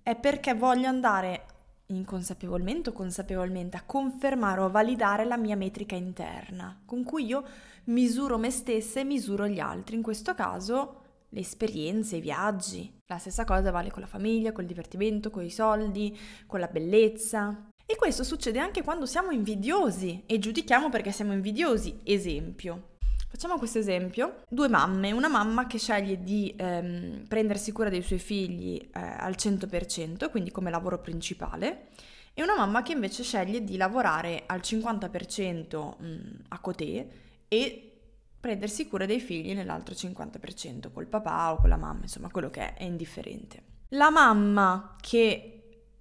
è 0.03 0.17
perché 0.17 0.55
voglio 0.55 0.89
andare 0.89 1.45
inconsapevolmente 1.87 2.89
o 2.89 2.93
consapevolmente 2.93 3.77
a 3.77 3.85
confermare 3.87 4.61
o 4.63 4.65
a 4.65 4.71
validare 4.71 5.25
la 5.25 5.37
mia 5.37 5.55
metrica 5.55 5.95
interna, 5.95 6.83
con 6.85 7.05
cui 7.05 7.27
io 7.27 7.45
misuro 7.85 8.39
me 8.39 8.51
stessa 8.51 8.99
e 8.99 9.05
misuro 9.05 9.47
gli 9.47 9.61
altri, 9.61 9.95
in 9.95 10.03
questo 10.03 10.35
caso 10.35 11.03
le 11.29 11.41
esperienze, 11.41 12.17
i 12.17 12.21
viaggi. 12.21 12.93
La 13.07 13.19
stessa 13.19 13.45
cosa 13.45 13.71
vale 13.71 13.93
con 13.93 14.01
la 14.01 14.09
famiglia, 14.09 14.51
col 14.51 14.67
divertimento, 14.67 15.31
con 15.31 15.45
i 15.45 15.51
soldi, 15.51 16.19
con 16.45 16.59
la 16.59 16.67
bellezza. 16.67 17.68
E 17.91 17.97
questo 17.97 18.23
succede 18.23 18.59
anche 18.59 18.83
quando 18.83 19.07
siamo 19.07 19.31
invidiosi 19.31 20.25
e 20.27 20.39
giudichiamo 20.39 20.91
perché 20.91 21.11
siamo 21.11 21.33
invidiosi. 21.33 22.01
Esempio. 22.05 22.97
Facciamo 23.31 23.57
questo 23.57 23.79
esempio. 23.79 24.43
Due 24.47 24.69
mamme, 24.69 25.11
una 25.13 25.31
mamma 25.31 25.67
che 25.67 25.79
sceglie 25.79 26.23
di 26.23 26.55
ehm, 26.55 27.25
prendersi 27.27 27.73
cura 27.73 27.89
dei 27.89 28.03
suoi 28.03 28.19
figli 28.19 28.77
eh, 28.77 29.01
al 29.01 29.37
100%, 29.39 30.29
quindi 30.29 30.51
come 30.51 30.69
lavoro 30.69 31.01
principale, 31.01 31.89
e 32.35 32.43
una 32.43 32.57
mamma 32.57 32.83
che 32.83 32.93
invece 32.93 33.23
sceglie 33.23 33.65
di 33.65 33.79
lavorare 33.79 34.43
al 34.45 34.61
50% 34.61 35.99
mh, 35.99 36.19
a 36.49 36.59
cotè 36.59 37.07
e 37.49 38.01
prendersi 38.39 38.87
cura 38.87 39.07
dei 39.07 39.19
figli 39.19 39.55
nell'altro 39.55 39.95
50%, 39.95 40.93
col 40.93 41.07
papà 41.07 41.53
o 41.53 41.57
con 41.57 41.71
la 41.71 41.79
mamma, 41.79 42.03
insomma 42.03 42.31
quello 42.31 42.51
che 42.51 42.75
è, 42.75 42.75
è 42.75 42.85
indifferente. 42.85 43.63
La 43.93 44.11
mamma 44.11 44.95
che 45.01 45.58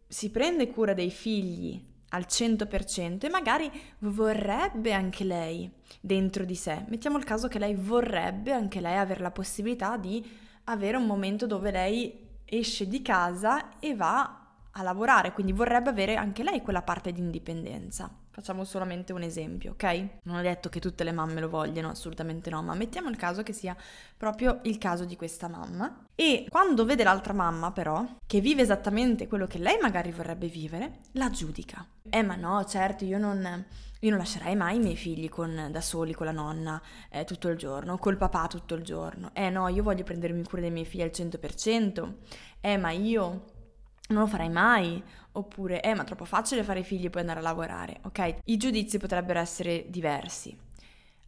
si 0.07 0.29
prende 0.29 0.69
cura 0.69 0.93
dei 0.93 1.11
figli 1.11 1.83
al 2.09 2.25
100% 2.27 3.25
e 3.25 3.29
magari 3.29 3.69
vorrebbe 3.99 4.93
anche 4.93 5.23
lei 5.23 5.69
dentro 5.99 6.45
di 6.45 6.55
sé. 6.55 6.85
Mettiamo 6.87 7.17
il 7.17 7.25
caso 7.25 7.47
che 7.47 7.59
lei 7.59 7.75
vorrebbe 7.75 8.53
anche 8.53 8.79
lei 8.79 8.97
avere 8.97 9.21
la 9.21 9.31
possibilità 9.31 9.97
di 9.97 10.25
avere 10.65 10.97
un 10.97 11.05
momento 11.05 11.45
dove 11.45 11.71
lei 11.71 12.25
esce 12.45 12.87
di 12.87 13.01
casa 13.01 13.79
e 13.79 13.95
va 13.95 14.45
a 14.71 14.81
lavorare, 14.83 15.33
quindi 15.33 15.51
vorrebbe 15.51 15.89
avere 15.89 16.15
anche 16.15 16.43
lei 16.43 16.61
quella 16.61 16.81
parte 16.81 17.11
di 17.11 17.19
indipendenza. 17.19 18.09
Facciamo 18.37 18.65
solamente 18.65 19.13
un 19.13 19.23
esempio, 19.23 19.71
ok? 19.71 20.07
Non 20.25 20.37
è 20.37 20.41
detto 20.43 20.69
che 20.69 20.79
tutte 20.79 21.03
le 21.03 21.11
mamme 21.11 21.41
lo 21.41 21.49
vogliano, 21.49 21.89
assolutamente 21.89 22.51
no, 22.51 22.61
ma 22.61 22.75
mettiamo 22.75 23.09
il 23.09 23.15
caso 23.15 23.41
che 23.41 23.51
sia 23.51 23.75
proprio 24.15 24.59
il 24.65 24.77
caso 24.77 25.05
di 25.05 25.15
questa 25.15 25.47
mamma. 25.47 26.05
E 26.13 26.45
quando 26.47 26.85
vede 26.85 27.03
l'altra 27.03 27.33
mamma, 27.33 27.71
però, 27.71 28.05
che 28.27 28.39
vive 28.39 28.61
esattamente 28.61 29.27
quello 29.27 29.47
che 29.47 29.57
lei 29.57 29.79
magari 29.81 30.11
vorrebbe 30.11 30.45
vivere, 30.45 30.99
la 31.13 31.31
giudica. 31.31 31.83
Eh, 32.07 32.21
ma 32.21 32.35
no, 32.35 32.63
certo, 32.65 33.05
io 33.05 33.17
non. 33.17 33.65
Io 34.01 34.09
non 34.11 34.19
lascerei 34.19 34.55
mai 34.55 34.75
i 34.75 34.79
miei 34.81 34.95
figli 34.95 35.29
con, 35.29 35.69
da 35.71 35.81
soli 35.81 36.13
con 36.13 36.27
la 36.27 36.31
nonna 36.31 36.79
eh, 37.09 37.23
tutto 37.23 37.47
il 37.47 37.57
giorno, 37.57 37.97
col 37.97 38.17
papà 38.17 38.45
tutto 38.45 38.75
il 38.75 38.83
giorno. 38.83 39.31
Eh 39.33 39.49
no, 39.49 39.67
io 39.69 39.81
voglio 39.81 40.03
prendermi 40.03 40.43
cura 40.43 40.61
dei 40.61 40.69
miei 40.69 40.85
figli 40.85 41.01
al 41.01 41.09
100%. 41.11 42.13
Eh, 42.61 42.77
ma 42.77 42.91
io 42.91 43.45
non 44.09 44.21
lo 44.21 44.27
farai 44.27 44.49
mai. 44.49 45.03
Oppure, 45.37 45.81
eh, 45.81 45.93
ma 45.93 46.01
è 46.01 46.05
troppo 46.05 46.25
facile 46.25 46.63
fare 46.63 46.81
figli 46.81 47.05
e 47.05 47.09
poi 47.11 47.21
andare 47.21 47.39
a 47.39 47.43
lavorare, 47.43 47.99
ok? 48.03 48.37
I 48.45 48.57
giudizi 48.57 48.97
potrebbero 48.97 49.39
essere 49.39 49.85
diversi. 49.87 50.57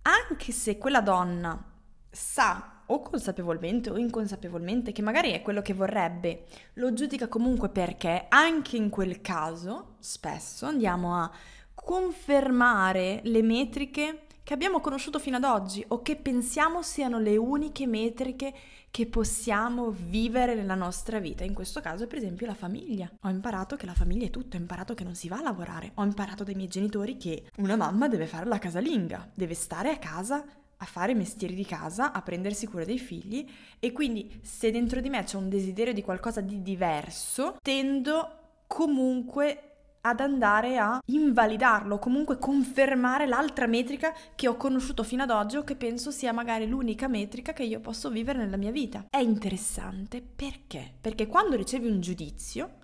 Anche 0.02 0.52
se 0.52 0.80
quella 0.80 1.02
donna 1.02 1.64
sa 2.10 2.82
o 2.88 3.02
consapevolmente 3.02 3.92
o 3.92 3.98
inconsapevolmente 3.98 4.92
che 4.92 5.04
magari 5.04 5.32
è 5.32 5.44
quello 5.44 5.62
che 5.62 5.76
vorrebbe, 5.76 6.46
lo 6.74 6.92
giudica 6.92 7.28
comunque 7.28 7.70
perché 7.70 8.26
anche 8.30 8.78
in 8.78 8.90
quel 8.90 9.22
caso 9.22 9.98
spesso 10.00 10.66
andiamo 10.66 11.16
a 11.16 11.32
confermare 11.76 13.20
le 13.26 13.44
metriche 13.44 14.22
che 14.44 14.56
abbiamo 14.56 14.80
conosciuto 14.80 15.20
fino 15.20 15.38
ad 15.38 15.44
oggi 15.44 15.86
o 15.90 16.02
che 16.02 16.16
pensiamo 16.16 16.82
siano 16.82 17.20
le 17.20 17.38
uniche 17.38 17.86
metriche 17.86 18.52
che 18.92 19.06
possiamo 19.06 19.92
vivere 19.92 20.56
nella 20.56 20.76
nostra 20.76 21.20
vita. 21.20 21.44
In 21.44 21.54
questo 21.54 21.82
caso, 21.82 22.08
per 22.08 22.18
esempio, 22.18 22.48
la 22.48 22.54
famiglia. 22.54 23.10
Ho 23.22 23.30
imparato 23.30 23.76
che 23.76 23.86
la 23.86 23.94
famiglia 23.94 24.26
è 24.26 24.32
tutto, 24.32 24.58
ho 24.58 24.60
imparato 24.60 24.94
che 24.94 25.04
non 25.04 25.16
si 25.16 25.28
va 25.28 25.38
a 25.38 25.42
lavorare, 25.42 25.92
ho 25.96 26.04
imparato 26.04 26.44
dai 26.44 26.56
miei 26.56 26.68
genitori 26.68 27.18
che 27.18 27.50
una 27.58 27.76
mamma 27.76 28.08
deve 28.08 28.26
fare 28.26 28.46
la 28.46 28.60
casalinga, 28.60 29.30
deve 29.34 29.54
stare 29.54 29.92
a 29.92 29.98
casa 29.98 30.46
a 30.82 30.86
fare 30.86 31.14
mestieri 31.14 31.56
di 31.56 31.66
casa, 31.66 32.14
a 32.14 32.22
prendersi 32.22 32.66
cura 32.66 32.86
dei 32.86 33.00
figli 33.00 33.46
e 33.80 33.92
quindi 33.92 34.40
se 34.42 34.72
dentro 34.72 35.02
di 35.02 35.10
me 35.10 35.24
c'è 35.24 35.36
un 35.36 35.50
desiderio 35.50 35.94
di 35.94 36.02
qualcosa 36.02 36.40
di 36.40 36.62
diverso, 36.62 37.58
tendo 37.62 38.62
comunque 38.66 39.69
ad 40.02 40.20
andare 40.20 40.78
a 40.78 41.02
invalidarlo, 41.06 42.00
comunque 42.00 42.38
confermare 42.38 43.26
l'altra 43.26 43.68
metrica 43.68 44.14
che 44.36 44.48
ho 44.48 44.56
conosciuto 44.56 45.04
fino 45.04 45.24
ad 45.24 45.30
oggi 45.30 45.58
o 45.58 45.64
che 45.64 45.76
penso 45.76 46.12
sia 46.12 46.32
magari 46.32 46.68
l'unica 46.68 47.08
metrica 47.08 47.54
che 47.54 47.64
io 47.64 47.80
posso 47.80 48.10
vivere 48.10 48.40
nella 48.40 48.58
mia 48.58 48.72
vita. 48.72 49.06
È 49.10 49.18
interessante 49.18 50.22
perché? 50.22 50.96
Perché 51.00 51.28
quando 51.28 51.56
ricevi 51.56 51.88
un 51.88 52.00
giudizio, 52.00 52.78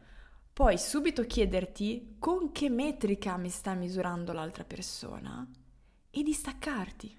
puoi 0.52 0.78
subito 0.78 1.24
chiederti 1.24 2.16
con 2.20 2.52
che 2.52 2.70
metrica 2.70 3.38
mi 3.38 3.50
sta 3.50 3.74
misurando 3.74 4.34
l'altra 4.34 4.64
persona 4.64 5.48
e 6.10 6.24
distaccarti. 6.24 7.18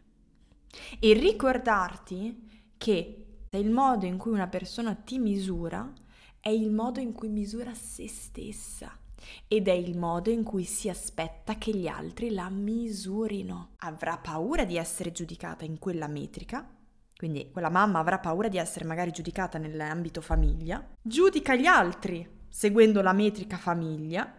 E 0.99 1.13
ricordarti 1.15 2.75
che 2.77 3.27
il 3.51 3.71
modo 3.71 4.05
in 4.05 4.19
cui 4.19 4.33
una 4.33 4.49
persona 4.49 4.95
ti 4.95 5.19
misura 5.19 5.91
è 6.39 6.51
il 6.51 6.71
modo 6.71 7.01
in 7.01 7.13
cui 7.13 7.29
misura 7.29 7.73
se 7.73 8.07
stessa 8.09 8.99
ed 9.49 9.69
è 9.69 9.73
il 9.73 9.97
modo 9.97 10.31
in 10.31 10.43
cui 10.43 10.65
si 10.65 10.89
aspetta 10.89 11.57
che 11.57 11.73
gli 11.73 11.87
altri 11.87 12.31
la 12.31 12.49
misurino. 12.49 13.75
Avrà 13.79 14.19
paura 14.19 14.65
di 14.65 14.77
essere 14.77 15.13
giudicata 15.13 15.65
in 15.65 15.79
quella 15.79 16.07
metrica, 16.07 16.69
quindi 17.17 17.51
quella 17.51 17.71
mamma 17.71 17.99
avrà 17.99 18.19
paura 18.19 18.49
di 18.49 18.59
essere 18.59 18.85
magari 18.85 19.11
giudicata 19.11 19.59
nell'ambito 19.59 20.21
famiglia, 20.21 20.87
giudica 21.01 21.55
gli 21.55 21.67
altri 21.67 22.45
seguendo 22.49 23.03
la 23.03 23.13
metrica 23.13 23.57
famiglia, 23.57 24.33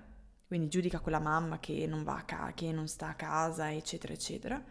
quindi 0.47 0.69
giudica 0.69 0.99
quella 0.99 1.19
mamma 1.19 1.59
che 1.59 1.85
non 1.87 2.03
va 2.03 2.17
a 2.17 2.23
casa, 2.23 2.53
che 2.53 2.71
non 2.71 2.87
sta 2.87 3.09
a 3.09 3.15
casa, 3.15 3.71
eccetera, 3.71 4.13
eccetera, 4.13 4.63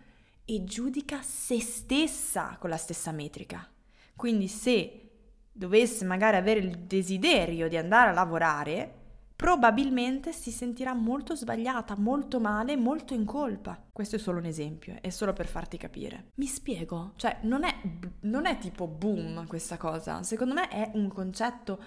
e 0.45 0.65
giudica 0.65 1.21
se 1.23 1.61
stessa 1.61 2.57
con 2.59 2.71
la 2.71 2.77
stessa 2.77 3.13
metrica. 3.13 3.69
Quindi 4.17 4.49
se 4.49 5.11
dovesse 5.53 6.05
magari 6.05 6.37
avere 6.37 6.61
il 6.61 6.79
desiderio 6.79 7.69
di 7.69 7.77
andare 7.77 8.11
a 8.11 8.15
lavorare, 8.15 8.95
probabilmente 9.37 10.33
si 10.33 10.51
sentirà 10.51 10.95
molto 10.95 11.37
sbagliata, 11.37 11.95
molto 11.97 12.41
male, 12.41 12.77
molto 12.77 13.13
in 13.13 13.27
colpa. 13.27 13.81
Questo 13.93 14.17
è 14.17 14.19
solo 14.19 14.39
un 14.39 14.47
esempio, 14.47 14.97
è 15.03 15.11
solo 15.11 15.35
per 15.35 15.47
farti 15.47 15.77
capire. 15.77 16.31
Mi 16.37 16.47
spiego? 16.47 17.13
Cioè, 17.17 17.41
non 17.43 17.63
è, 17.63 17.75
non 18.21 18.47
è 18.47 18.57
tipo 18.57 18.87
boom 18.89 19.47
questa 19.47 19.77
cosa, 19.77 20.23
secondo 20.23 20.55
me 20.55 20.69
è 20.69 20.91
un 20.95 21.09
concetto, 21.09 21.79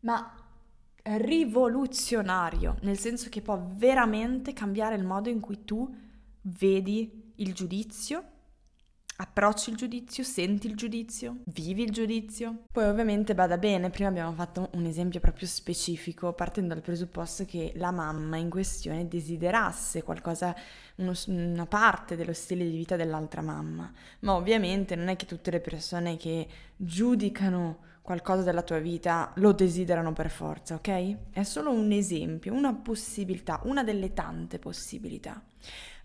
ma 0.00 0.34
rivoluzionario, 1.02 2.76
nel 2.82 2.98
senso 2.98 3.28
che 3.30 3.40
può 3.40 3.64
veramente 3.74 4.52
cambiare 4.52 4.96
il 4.96 5.04
modo 5.04 5.28
in 5.28 5.40
cui 5.40 5.64
tu 5.64 5.88
vedi 6.42 7.32
il 7.36 7.54
giudizio 7.54 8.36
approcci 9.20 9.70
il 9.70 9.76
giudizio, 9.76 10.22
senti 10.22 10.68
il 10.68 10.76
giudizio, 10.76 11.38
vivi 11.46 11.82
il 11.82 11.90
giudizio. 11.90 12.64
Poi 12.70 12.84
ovviamente 12.84 13.34
bada 13.34 13.58
bene, 13.58 13.90
prima 13.90 14.08
abbiamo 14.08 14.32
fatto 14.32 14.70
un 14.74 14.84
esempio 14.84 15.18
proprio 15.18 15.48
specifico 15.48 16.32
partendo 16.32 16.74
dal 16.74 16.82
presupposto 16.82 17.44
che 17.44 17.72
la 17.74 17.90
mamma 17.90 18.36
in 18.36 18.48
questione 18.48 19.08
desiderasse 19.08 20.04
qualcosa, 20.04 20.54
uno, 20.96 21.12
una 21.26 21.66
parte 21.66 22.14
dello 22.14 22.32
stile 22.32 22.64
di 22.64 22.76
vita 22.76 22.94
dell'altra 22.94 23.42
mamma, 23.42 23.92
ma 24.20 24.34
ovviamente 24.34 24.94
non 24.94 25.08
è 25.08 25.16
che 25.16 25.26
tutte 25.26 25.50
le 25.50 25.60
persone 25.60 26.16
che 26.16 26.46
giudicano 26.76 27.86
qualcosa 28.02 28.42
della 28.42 28.62
tua 28.62 28.78
vita 28.78 29.32
lo 29.34 29.52
desiderano 29.52 30.12
per 30.12 30.30
forza, 30.30 30.76
ok? 30.76 31.30
È 31.30 31.42
solo 31.42 31.72
un 31.72 31.90
esempio, 31.90 32.54
una 32.54 32.72
possibilità, 32.72 33.60
una 33.64 33.82
delle 33.82 34.14
tante 34.14 34.60
possibilità. 34.60 35.42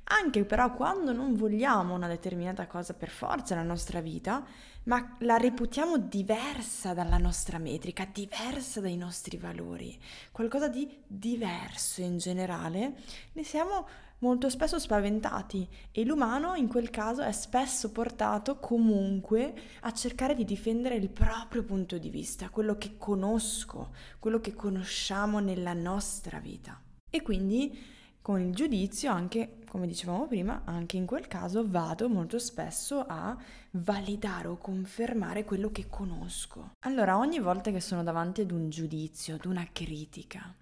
Anche 0.05 0.43
però 0.43 0.73
quando 0.73 1.13
non 1.13 1.35
vogliamo 1.35 1.93
una 1.93 2.07
determinata 2.07 2.67
cosa 2.67 2.93
per 2.93 3.09
forza 3.09 3.55
nella 3.55 3.67
nostra 3.67 4.01
vita, 4.01 4.45
ma 4.83 5.15
la 5.19 5.37
reputiamo 5.37 5.97
diversa 5.97 6.93
dalla 6.93 7.17
nostra 7.17 7.57
metrica, 7.57 8.07
diversa 8.11 8.81
dai 8.81 8.97
nostri 8.97 9.37
valori, 9.37 9.97
qualcosa 10.31 10.67
di 10.67 10.89
diverso 11.07 12.01
in 12.01 12.17
generale, 12.17 12.95
ne 13.31 13.43
siamo 13.43 13.87
molto 14.19 14.49
spesso 14.49 14.79
spaventati 14.79 15.67
e 15.91 16.03
l'umano 16.05 16.55
in 16.55 16.67
quel 16.67 16.89
caso 16.89 17.21
è 17.21 17.31
spesso 17.31 17.91
portato 17.91 18.57
comunque 18.57 19.53
a 19.81 19.91
cercare 19.91 20.33
di 20.33 20.45
difendere 20.45 20.95
il 20.95 21.09
proprio 21.09 21.63
punto 21.63 21.97
di 21.97 22.09
vista, 22.09 22.49
quello 22.49 22.77
che 22.77 22.95
conosco, 22.97 23.93
quello 24.19 24.39
che 24.39 24.53
conosciamo 24.53 25.39
nella 25.39 25.73
nostra 25.73 26.39
vita. 26.39 26.79
E 27.09 27.21
quindi 27.21 27.77
con 28.23 28.39
il 28.39 28.55
giudizio 28.55 29.11
anche, 29.11 29.57
come 29.67 29.85
dicevamo 29.85 30.27
prima, 30.27 30.61
anche 30.63 30.95
in 30.95 31.05
quel 31.05 31.27
caso 31.27 31.61
vado 31.67 32.07
molto 32.07 32.39
spesso 32.39 33.03
a 33.05 33.37
validare 33.71 34.47
o 34.47 34.57
confermare 34.57 35.43
quello 35.43 35.71
che 35.71 35.87
conosco. 35.89 36.71
Allora, 36.85 37.17
ogni 37.17 37.39
volta 37.39 37.69
che 37.69 37.81
sono 37.81 38.01
davanti 38.01 38.39
ad 38.39 38.51
un 38.51 38.69
giudizio, 38.69 39.35
ad 39.35 39.43
una 39.43 39.67
critica, 39.73 40.55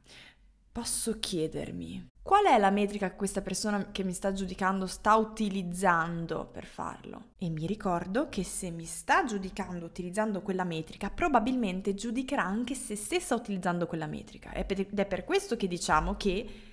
posso 0.72 1.20
chiedermi 1.20 2.08
qual 2.24 2.46
è 2.46 2.58
la 2.58 2.72
metrica 2.72 3.12
che 3.12 3.16
questa 3.16 3.42
persona 3.42 3.92
che 3.92 4.04
mi 4.04 4.14
sta 4.14 4.32
giudicando 4.32 4.88
sta 4.88 5.16
utilizzando 5.16 6.50
per 6.52 6.66
farlo. 6.66 7.34
E 7.38 7.50
mi 7.50 7.68
ricordo 7.68 8.28
che 8.28 8.44
se 8.44 8.72
mi 8.72 8.86
sta 8.86 9.24
giudicando 9.24 9.86
utilizzando 9.86 10.42
quella 10.42 10.64
metrica, 10.64 11.12
probabilmente 11.12 11.94
giudicherà 11.94 12.44
anche 12.44 12.74
se 12.74 12.96
stessa 12.96 13.36
utilizzando 13.36 13.86
quella 13.86 14.08
metrica. 14.08 14.52
Ed 14.54 14.98
è 14.98 15.06
per 15.06 15.26
questo 15.26 15.56
che 15.56 15.68
diciamo 15.68 16.16
che 16.16 16.70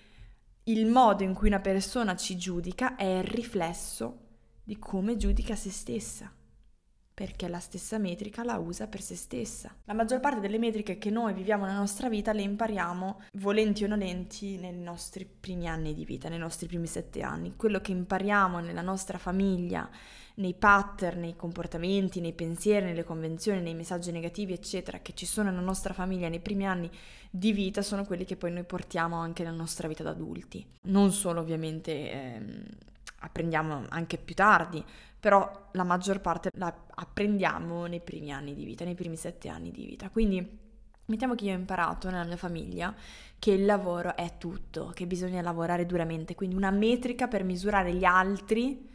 il 0.69 0.85
modo 0.87 1.23
in 1.23 1.33
cui 1.33 1.49
una 1.49 1.61
persona 1.61 2.15
ci 2.15 2.37
giudica 2.37 2.95
è 2.97 3.05
il 3.05 3.25
riflesso 3.25 4.27
di 4.63 4.79
come 4.79 5.17
giudica 5.17 5.57
se 5.57 5.71
stessa, 5.71 6.31
perché 7.19 7.49
la 7.49 7.59
stessa 7.59 7.99
metrica 7.99 8.45
la 8.45 8.59
usa 8.59 8.87
per 8.87 9.01
se 9.01 9.17
stessa. 9.17 9.75
La 9.87 9.93
maggior 9.93 10.21
parte 10.21 10.39
delle 10.39 10.57
metriche 10.57 10.99
che 10.99 11.11
noi 11.11 11.35
viviamo 11.35 11.65
nella 11.65 11.81
nostra 11.81 12.09
vita 12.09 12.33
le 12.33 12.43
impariamo, 12.43 13.23
volenti 13.33 13.83
o 13.83 13.89
nolenti, 13.89 14.57
nei 14.57 14.79
nostri 14.79 15.27
primi 15.27 15.67
anni 15.67 15.95
di 15.95 16.05
vita, 16.05 16.29
nei 16.29 16.39
nostri 16.39 16.69
primi 16.69 16.87
sette 16.87 17.23
anni. 17.23 17.57
Quello 17.57 17.81
che 17.81 17.91
impariamo 17.91 18.61
nella 18.61 18.83
nostra 18.83 19.19
famiglia, 19.19 19.91
nei 20.35 20.55
pattern, 20.55 21.19
nei 21.19 21.35
comportamenti, 21.35 22.21
nei 22.21 22.35
pensieri, 22.35 22.87
nelle 22.87 23.03
convenzioni, 23.03 23.63
nei 23.63 23.75
messaggi 23.75 24.13
negativi, 24.13 24.53
eccetera, 24.53 25.01
che 25.01 25.13
ci 25.13 25.27
sono 25.27 25.51
nella 25.51 25.61
nostra 25.61 25.93
famiglia 25.93 26.29
nei 26.29 26.39
primi 26.39 26.69
anni 26.69 26.89
di 27.29 27.51
vita, 27.51 27.83
sono 27.83 28.05
quelli 28.05 28.27
che 28.27 28.37
poi 28.37 28.53
noi 28.53 28.63
portiamo 28.63 29.17
anche 29.17 29.43
nella 29.43 29.57
nostra 29.57 29.89
vita 29.89 30.05
da 30.05 30.11
adulti. 30.11 30.65
Non 30.83 31.11
solo 31.11 31.41
ovviamente 31.41 32.13
ehm, 32.13 32.65
apprendiamo 33.21 33.85
anche 33.89 34.19
più 34.19 34.35
tardi, 34.35 34.85
però 35.19 35.69
la 35.73 35.85
maggior 35.85 36.21
parte 36.21 36.51
la 36.55 36.75
apprendiamo 36.95 37.87
nei 37.87 38.01
primi 38.01 38.33
anni 38.33 38.55
di 38.55 38.65
vita, 38.65 38.85
nei 38.85 38.95
primi 38.95 39.17
sette 39.17 39.49
anni 39.49 39.71
di 39.71 39.85
vita. 39.85 40.11
Quindi 40.11 40.67
Mettiamo 41.09 41.35
che 41.35 41.47
io 41.47 41.53
ho 41.53 41.57
imparato 41.57 42.11
nella 42.11 42.25
mia 42.25 42.37
famiglia 42.37 42.95
che 43.39 43.53
il 43.53 43.65
lavoro 43.65 44.15
è 44.15 44.37
tutto, 44.37 44.91
che 44.95 45.07
bisogna 45.07 45.41
lavorare 45.41 45.87
duramente, 45.87 46.35
quindi 46.35 46.55
una 46.55 46.71
metrica 46.71 47.29
per 47.29 47.45
misurare 47.45 47.95
gli 47.95 48.05
altri 48.05 48.87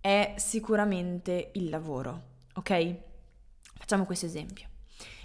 è 0.00 0.34
sicuramente 0.38 1.52
il 1.54 1.68
lavoro, 1.68 2.22
ok? 2.54 2.96
Facciamo 3.78 4.04
questo 4.04 4.26
esempio. 4.26 4.71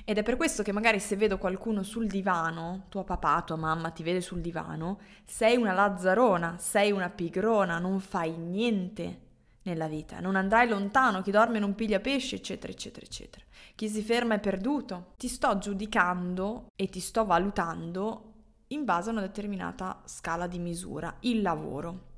Ed 0.09 0.17
è 0.17 0.23
per 0.23 0.37
questo 0.37 0.63
che 0.63 0.71
magari 0.71 1.01
se 1.01 1.17
vedo 1.17 1.37
qualcuno 1.37 1.83
sul 1.83 2.07
divano, 2.07 2.85
tuo 2.87 3.03
papà, 3.03 3.41
tua 3.41 3.57
mamma 3.57 3.89
ti 3.89 4.03
vede 4.03 4.21
sul 4.21 4.39
divano, 4.39 5.01
sei 5.25 5.57
una 5.57 5.73
lazzarona, 5.73 6.55
sei 6.59 6.93
una 6.93 7.09
pigrona, 7.09 7.77
non 7.77 7.99
fai 7.99 8.37
niente 8.37 9.19
nella 9.63 9.89
vita, 9.89 10.21
non 10.21 10.37
andrai 10.37 10.69
lontano, 10.69 11.21
chi 11.21 11.29
dorme 11.29 11.59
non 11.59 11.75
piglia 11.75 11.99
pesce, 11.99 12.37
eccetera, 12.37 12.71
eccetera, 12.71 13.05
eccetera. 13.05 13.43
Chi 13.75 13.89
si 13.89 14.01
ferma 14.01 14.35
è 14.35 14.39
perduto. 14.39 15.11
Ti 15.17 15.27
sto 15.27 15.57
giudicando 15.57 16.67
e 16.77 16.87
ti 16.87 17.01
sto 17.01 17.25
valutando 17.25 18.33
in 18.67 18.85
base 18.85 19.09
a 19.09 19.11
una 19.11 19.19
determinata 19.19 20.03
scala 20.05 20.47
di 20.47 20.59
misura, 20.59 21.17
il 21.19 21.41
lavoro 21.41 22.15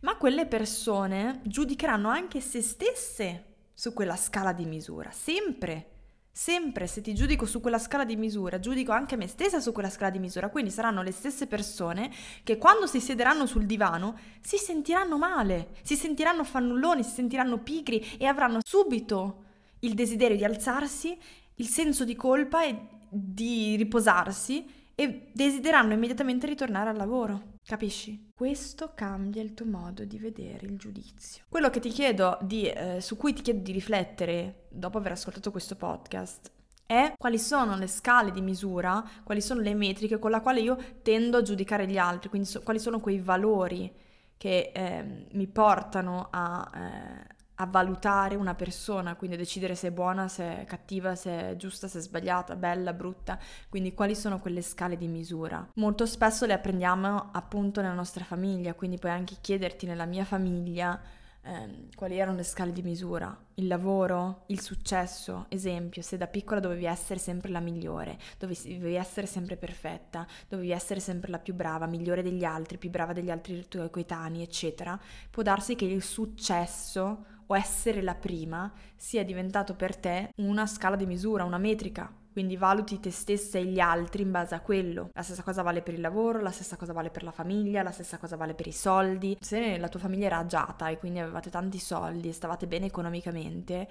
ma 0.00 0.16
quelle 0.16 0.46
persone 0.46 1.40
giudicheranno 1.44 2.08
anche 2.08 2.40
se 2.40 2.60
stesse 2.60 3.44
su 3.72 3.92
quella 3.92 4.16
scala 4.16 4.52
di 4.52 4.66
misura, 4.66 5.10
sempre. 5.10 5.93
Sempre 6.36 6.88
se 6.88 7.00
ti 7.00 7.14
giudico 7.14 7.46
su 7.46 7.60
quella 7.60 7.78
scala 7.78 8.04
di 8.04 8.16
misura, 8.16 8.58
giudico 8.58 8.90
anche 8.90 9.16
me 9.16 9.28
stessa 9.28 9.60
su 9.60 9.70
quella 9.70 9.88
scala 9.88 10.10
di 10.10 10.18
misura, 10.18 10.48
quindi 10.48 10.72
saranno 10.72 11.00
le 11.00 11.12
stesse 11.12 11.46
persone 11.46 12.10
che 12.42 12.58
quando 12.58 12.88
si 12.88 12.98
siederanno 12.98 13.46
sul 13.46 13.66
divano 13.66 14.18
si 14.40 14.56
sentiranno 14.56 15.16
male, 15.16 15.68
si 15.82 15.94
sentiranno 15.94 16.42
fannulloni, 16.42 17.04
si 17.04 17.12
sentiranno 17.12 17.58
pigri 17.58 18.16
e 18.18 18.26
avranno 18.26 18.58
subito 18.64 19.44
il 19.78 19.94
desiderio 19.94 20.36
di 20.36 20.42
alzarsi, 20.42 21.16
il 21.54 21.68
senso 21.68 22.04
di 22.04 22.16
colpa 22.16 22.64
e 22.64 22.80
di 23.08 23.76
riposarsi 23.76 24.83
e 24.94 25.30
desidereranno 25.32 25.92
immediatamente 25.92 26.46
ritornare 26.46 26.90
al 26.90 26.96
lavoro. 26.96 27.52
Capisci? 27.64 28.30
Questo 28.34 28.92
cambia 28.94 29.42
il 29.42 29.54
tuo 29.54 29.66
modo 29.66 30.04
di 30.04 30.18
vedere 30.18 30.66
il 30.66 30.76
giudizio. 30.76 31.44
Quello 31.48 31.70
che 31.70 31.80
ti 31.80 31.88
chiedo 31.88 32.38
di, 32.42 32.68
eh, 32.68 33.00
su 33.00 33.16
cui 33.16 33.32
ti 33.32 33.42
chiedo 33.42 33.60
di 33.62 33.72
riflettere 33.72 34.66
dopo 34.68 34.98
aver 34.98 35.12
ascoltato 35.12 35.50
questo 35.50 35.76
podcast 35.76 36.52
è 36.86 37.14
quali 37.16 37.38
sono 37.38 37.76
le 37.76 37.86
scale 37.86 38.30
di 38.30 38.42
misura, 38.42 39.02
quali 39.22 39.40
sono 39.40 39.60
le 39.60 39.74
metriche 39.74 40.18
con 40.18 40.30
la 40.30 40.40
quale 40.40 40.60
io 40.60 40.76
tendo 41.02 41.38
a 41.38 41.42
giudicare 41.42 41.86
gli 41.86 41.96
altri, 41.96 42.28
quindi 42.28 42.46
so, 42.46 42.60
quali 42.62 42.78
sono 42.78 43.00
quei 43.00 43.18
valori 43.18 43.90
che 44.36 44.70
eh, 44.74 45.26
mi 45.32 45.46
portano 45.46 46.28
a, 46.30 46.70
eh, 46.74 47.33
a 47.56 47.66
valutare 47.66 48.34
una 48.34 48.54
persona, 48.54 49.14
quindi 49.14 49.36
a 49.36 49.38
decidere 49.38 49.74
se 49.74 49.88
è 49.88 49.90
buona, 49.90 50.28
se 50.28 50.62
è 50.62 50.64
cattiva, 50.64 51.14
se 51.14 51.50
è 51.50 51.56
giusta, 51.56 51.86
se 51.86 51.98
è 51.98 52.02
sbagliata, 52.02 52.56
bella, 52.56 52.92
brutta, 52.92 53.38
quindi 53.68 53.94
quali 53.94 54.14
sono 54.14 54.40
quelle 54.40 54.62
scale 54.62 54.96
di 54.96 55.06
misura. 55.06 55.66
Molto 55.74 56.06
spesso 56.06 56.46
le 56.46 56.52
apprendiamo 56.52 57.30
appunto 57.32 57.80
nella 57.80 57.94
nostra 57.94 58.24
famiglia, 58.24 58.74
quindi 58.74 58.98
puoi 58.98 59.12
anche 59.12 59.36
chiederti 59.40 59.86
nella 59.86 60.06
mia 60.06 60.24
famiglia 60.24 61.00
eh, 61.46 61.88
quali 61.94 62.18
erano 62.18 62.38
le 62.38 62.42
scale 62.42 62.72
di 62.72 62.82
misura, 62.82 63.36
il 63.54 63.66
lavoro, 63.66 64.44
il 64.46 64.60
successo, 64.60 65.44
esempio, 65.48 66.00
se 66.00 66.16
da 66.16 66.26
piccola 66.26 66.58
dovevi 66.58 66.86
essere 66.86 67.20
sempre 67.20 67.50
la 67.50 67.60
migliore, 67.60 68.18
dovevi 68.38 68.94
essere 68.94 69.26
sempre 69.26 69.56
perfetta, 69.56 70.26
dovevi 70.48 70.70
essere 70.70 71.00
sempre 71.00 71.30
la 71.30 71.38
più 71.38 71.54
brava, 71.54 71.86
migliore 71.86 72.22
degli 72.22 72.44
altri, 72.44 72.78
più 72.78 72.90
brava 72.90 73.12
degli 73.12 73.30
altri 73.30 73.68
tuoi 73.68 73.90
coetanei, 73.90 74.42
eccetera, 74.42 74.98
può 75.30 75.42
darsi 75.42 75.76
che 75.76 75.84
il 75.84 76.02
successo 76.02 77.26
o 77.46 77.56
essere 77.56 78.02
la 78.02 78.14
prima 78.14 78.72
sia 78.96 79.24
diventato 79.24 79.74
per 79.74 79.96
te 79.96 80.30
una 80.36 80.66
scala 80.66 80.96
di 80.96 81.06
misura, 81.06 81.44
una 81.44 81.58
metrica 81.58 82.12
quindi 82.34 82.56
valuti 82.56 82.98
te 82.98 83.12
stessa 83.12 83.58
e 83.58 83.64
gli 83.64 83.78
altri 83.78 84.22
in 84.22 84.32
base 84.32 84.56
a 84.56 84.60
quello. 84.60 85.10
La 85.12 85.22
stessa 85.22 85.44
cosa 85.44 85.62
vale 85.62 85.82
per 85.82 85.94
il 85.94 86.00
lavoro, 86.00 86.40
la 86.40 86.50
stessa 86.50 86.74
cosa 86.74 86.92
vale 86.92 87.10
per 87.10 87.22
la 87.22 87.30
famiglia, 87.30 87.84
la 87.84 87.92
stessa 87.92 88.18
cosa 88.18 88.34
vale 88.34 88.54
per 88.54 88.66
i 88.66 88.72
soldi. 88.72 89.36
Se 89.40 89.78
la 89.78 89.88
tua 89.88 90.00
famiglia 90.00 90.26
era 90.26 90.38
agiata 90.38 90.88
e 90.88 90.98
quindi 90.98 91.20
avevate 91.20 91.48
tanti 91.48 91.78
soldi 91.78 92.28
e 92.28 92.32
stavate 92.32 92.66
bene 92.66 92.86
economicamente 92.86 93.86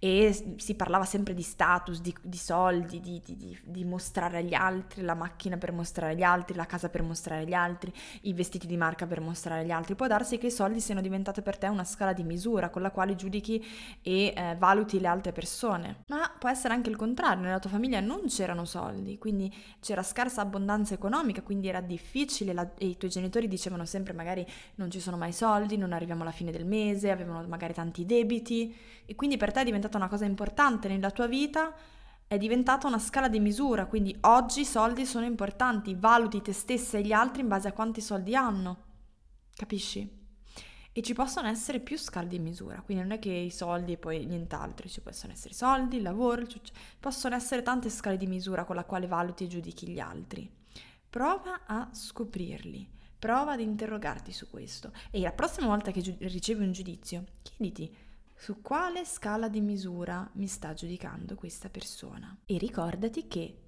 e 0.00 0.54
si 0.56 0.74
parlava 0.74 1.04
sempre 1.04 1.34
di 1.34 1.42
status, 1.42 2.00
di, 2.00 2.14
di 2.22 2.36
soldi, 2.36 3.00
di, 3.00 3.20
di, 3.24 3.58
di, 3.64 3.84
mostrare 3.84 4.38
agli 4.38 4.54
altri, 4.54 5.02
la 5.02 5.14
macchina 5.14 5.56
per 5.56 5.72
mostrare 5.72 6.12
agli 6.12 6.22
altri, 6.22 6.54
la 6.54 6.66
casa 6.66 6.88
per 6.88 7.02
mostrare 7.02 7.42
agli 7.42 7.52
altri, 7.52 7.92
i 8.22 8.32
vestiti 8.32 8.68
di 8.68 8.76
marca 8.76 9.06
per 9.06 9.20
mostrare 9.20 9.62
agli 9.62 9.72
altri, 9.72 9.96
può 9.96 10.06
darsi 10.06 10.38
che 10.38 10.46
i 10.46 10.50
soldi 10.52 10.80
siano 10.80 11.00
diventati 11.00 11.42
per 11.42 11.58
te 11.58 11.66
una 11.66 11.82
scala 11.82 12.12
di 12.12 12.22
misura 12.22 12.70
con 12.70 12.82
la 12.82 12.92
quale 12.92 13.16
giudichi 13.16 13.64
e 14.00 14.32
eh, 14.36 14.54
valuti 14.56 15.00
le 15.00 15.08
altre 15.08 15.32
persone. 15.32 16.04
Ma 16.08 16.32
può 16.38 16.48
essere 16.48 16.74
anche 16.74 16.90
il 16.90 16.96
contrario, 16.96 17.42
nella 17.42 17.58
tua 17.58 17.70
famiglia 17.70 17.98
non 17.98 18.26
c'erano 18.26 18.64
soldi, 18.64 19.18
quindi 19.18 19.52
c'era 19.80 20.04
scarsa 20.04 20.42
abbondanza 20.42 20.94
economica, 20.94 21.42
quindi 21.42 21.66
era 21.66 21.80
difficile 21.80 22.52
la, 22.52 22.70
e 22.78 22.86
i 22.86 22.96
tuoi 22.96 23.10
genitori 23.10 23.48
dicevano 23.48 23.84
sempre 23.84 24.12
magari 24.12 24.46
non 24.76 24.92
ci 24.92 25.00
sono 25.00 25.16
mai 25.16 25.32
soldi, 25.32 25.76
non 25.76 25.92
arriviamo 25.92 26.22
alla 26.22 26.30
fine 26.30 26.52
del 26.52 26.66
mese, 26.66 27.10
avevano 27.10 27.44
magari 27.48 27.74
tanti 27.74 28.06
debiti 28.06 28.72
e 29.10 29.14
quindi 29.14 29.38
per 29.38 29.52
te 29.52 29.62
è 29.62 29.64
diventata 29.88 29.96
una 29.96 30.08
cosa 30.08 30.24
importante 30.26 30.88
nella 30.88 31.10
tua 31.10 31.26
vita, 31.26 31.74
è 32.26 32.36
diventata 32.36 32.86
una 32.86 32.98
scala 32.98 33.28
di 33.28 33.40
misura, 33.40 33.86
quindi 33.86 34.14
oggi 34.22 34.60
i 34.60 34.66
soldi 34.66 35.06
sono 35.06 35.24
importanti, 35.24 35.96
valuti 35.98 36.42
te 36.42 36.52
stessa 36.52 36.98
e 36.98 37.02
gli 37.02 37.12
altri 37.12 37.40
in 37.40 37.48
base 37.48 37.68
a 37.68 37.72
quanti 37.72 38.00
soldi 38.00 38.36
hanno. 38.36 38.84
Capisci? 39.54 40.16
e 40.98 41.02
ci 41.02 41.14
possono 41.14 41.46
essere 41.46 41.78
più 41.78 41.96
scale 41.96 42.26
di 42.26 42.40
misura, 42.40 42.80
quindi 42.80 43.04
non 43.04 43.12
è 43.12 43.20
che 43.20 43.30
i 43.30 43.52
soldi 43.52 43.92
e 43.92 43.98
poi 43.98 44.26
nient'altro, 44.26 44.88
ci 44.88 45.00
possono 45.00 45.32
essere 45.32 45.50
i 45.50 45.56
soldi, 45.56 45.98
il 45.98 46.02
lavoro, 46.02 46.40
il 46.40 46.60
possono 46.98 47.36
essere 47.36 47.62
tante 47.62 47.88
scale 47.88 48.16
di 48.16 48.26
misura 48.26 48.64
con 48.64 48.74
la 48.74 48.82
quale 48.82 49.06
valuti 49.06 49.44
e 49.44 49.46
giudichi 49.46 49.86
gli 49.86 50.00
altri. 50.00 50.50
Prova 51.08 51.60
a 51.66 51.88
scoprirli, 51.92 52.90
prova 53.16 53.52
ad 53.52 53.60
interrogarti 53.60 54.32
su 54.32 54.50
questo 54.50 54.90
e 55.12 55.20
la 55.20 55.30
prossima 55.30 55.68
volta 55.68 55.92
che 55.92 56.00
giu- 56.00 56.16
ricevi 56.18 56.64
un 56.64 56.72
giudizio, 56.72 57.26
chiediti 57.42 57.94
su 58.38 58.62
quale 58.62 59.04
scala 59.04 59.48
di 59.48 59.60
misura 59.60 60.30
mi 60.34 60.46
sta 60.46 60.72
giudicando 60.72 61.34
questa 61.34 61.68
persona 61.68 62.38
e 62.46 62.56
ricordati 62.56 63.26
che 63.26 63.62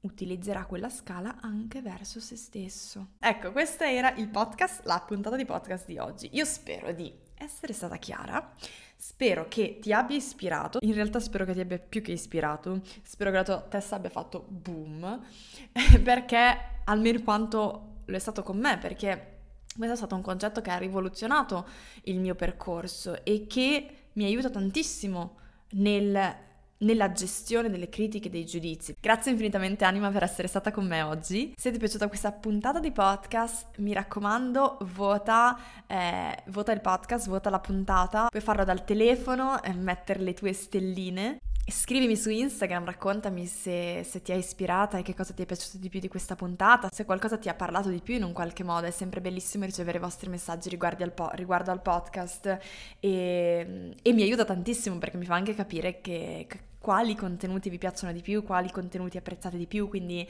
utilizzerà 0.00 0.64
quella 0.64 0.88
scala 0.88 1.36
anche 1.42 1.82
verso 1.82 2.18
se 2.18 2.34
stesso. 2.34 3.10
Ecco, 3.18 3.52
questo 3.52 3.84
era 3.84 4.14
il 4.14 4.28
podcast, 4.30 4.86
la 4.86 5.04
puntata 5.06 5.36
di 5.36 5.44
podcast 5.44 5.86
di 5.86 5.98
oggi. 5.98 6.30
Io 6.32 6.46
spero 6.46 6.92
di 6.92 7.12
essere 7.34 7.74
stata 7.74 7.96
chiara. 7.96 8.54
Spero 8.96 9.46
che 9.46 9.78
ti 9.78 9.92
abbia 9.92 10.16
ispirato, 10.16 10.78
in 10.80 10.94
realtà 10.94 11.20
spero 11.20 11.44
che 11.44 11.52
ti 11.52 11.60
abbia 11.60 11.78
più 11.78 12.00
che 12.00 12.12
ispirato, 12.12 12.80
spero 13.02 13.30
che 13.30 13.36
la 13.36 13.44
tua 13.44 13.60
testa 13.60 13.96
abbia 13.96 14.10
fatto 14.10 14.44
boom, 14.48 15.22
perché 16.02 16.80
almeno 16.84 17.22
quanto 17.22 18.00
lo 18.06 18.16
è 18.16 18.18
stato 18.18 18.42
con 18.42 18.58
me, 18.58 18.78
perché 18.78 19.37
questo 19.78 19.94
è 19.94 19.98
stato 19.98 20.14
un 20.14 20.22
concetto 20.22 20.60
che 20.60 20.70
ha 20.70 20.76
rivoluzionato 20.76 21.66
il 22.04 22.18
mio 22.18 22.34
percorso 22.34 23.24
e 23.24 23.46
che 23.46 23.88
mi 24.12 24.24
aiuta 24.24 24.50
tantissimo 24.50 25.36
nel 25.70 26.46
nella 26.78 27.12
gestione 27.12 27.70
delle 27.70 27.88
critiche 27.88 28.28
e 28.28 28.30
dei 28.30 28.44
giudizi. 28.44 28.94
Grazie 29.00 29.32
infinitamente 29.32 29.84
Anima 29.84 30.10
per 30.10 30.22
essere 30.22 30.48
stata 30.48 30.70
con 30.70 30.86
me 30.86 31.02
oggi. 31.02 31.52
Se 31.56 31.70
ti 31.70 31.76
è 31.76 31.78
piaciuta 31.78 32.08
questa 32.08 32.32
puntata 32.32 32.78
di 32.78 32.92
podcast, 32.92 33.78
mi 33.78 33.92
raccomando, 33.92 34.78
vota, 34.94 35.58
eh, 35.86 36.42
vota 36.46 36.72
il 36.72 36.80
podcast, 36.80 37.28
vota 37.28 37.50
la 37.50 37.60
puntata. 37.60 38.26
Puoi 38.28 38.42
farlo 38.42 38.64
dal 38.64 38.84
telefono 38.84 39.62
e 39.62 39.72
mettere 39.72 40.20
le 40.20 40.34
tue 40.34 40.52
stelline. 40.52 41.38
Scrivimi 41.70 42.16
su 42.16 42.30
Instagram, 42.30 42.86
raccontami 42.86 43.46
se, 43.46 44.02
se, 44.02 44.22
ti 44.22 44.32
ha 44.32 44.34
ispirata 44.34 44.96
e 44.96 45.02
che 45.02 45.14
cosa 45.14 45.34
ti 45.34 45.42
è 45.42 45.46
piaciuto 45.46 45.76
di 45.76 45.90
più 45.90 46.00
di 46.00 46.08
questa 46.08 46.34
puntata, 46.34 46.88
se 46.90 47.04
qualcosa 47.04 47.36
ti 47.36 47.50
ha 47.50 47.54
parlato 47.54 47.90
di 47.90 48.00
più 48.00 48.14
in 48.14 48.22
un 48.22 48.32
qualche 48.32 48.64
modo. 48.64 48.86
È 48.86 48.90
sempre 48.90 49.20
bellissimo 49.20 49.66
ricevere 49.66 49.98
i 49.98 50.00
vostri 50.00 50.30
messaggi 50.30 50.70
riguardo 50.70 51.04
al, 51.04 51.12
po- 51.12 51.30
riguardo 51.34 51.70
al 51.70 51.82
podcast 51.82 52.58
e, 53.00 53.94
e, 54.00 54.12
mi 54.12 54.22
aiuta 54.22 54.44
tantissimo 54.44 54.96
perché 54.98 55.18
mi 55.18 55.26
fa 55.26 55.34
anche 55.34 55.54
capire 55.54 56.00
che, 56.00 56.46
quali 56.78 57.14
contenuti 57.14 57.68
vi 57.68 57.78
piacciono 57.78 58.12
di 58.12 58.22
più, 58.22 58.42
quali 58.42 58.70
contenuti 58.70 59.18
apprezzate 59.18 59.58
di 59.58 59.66
più, 59.66 59.88
quindi 59.88 60.26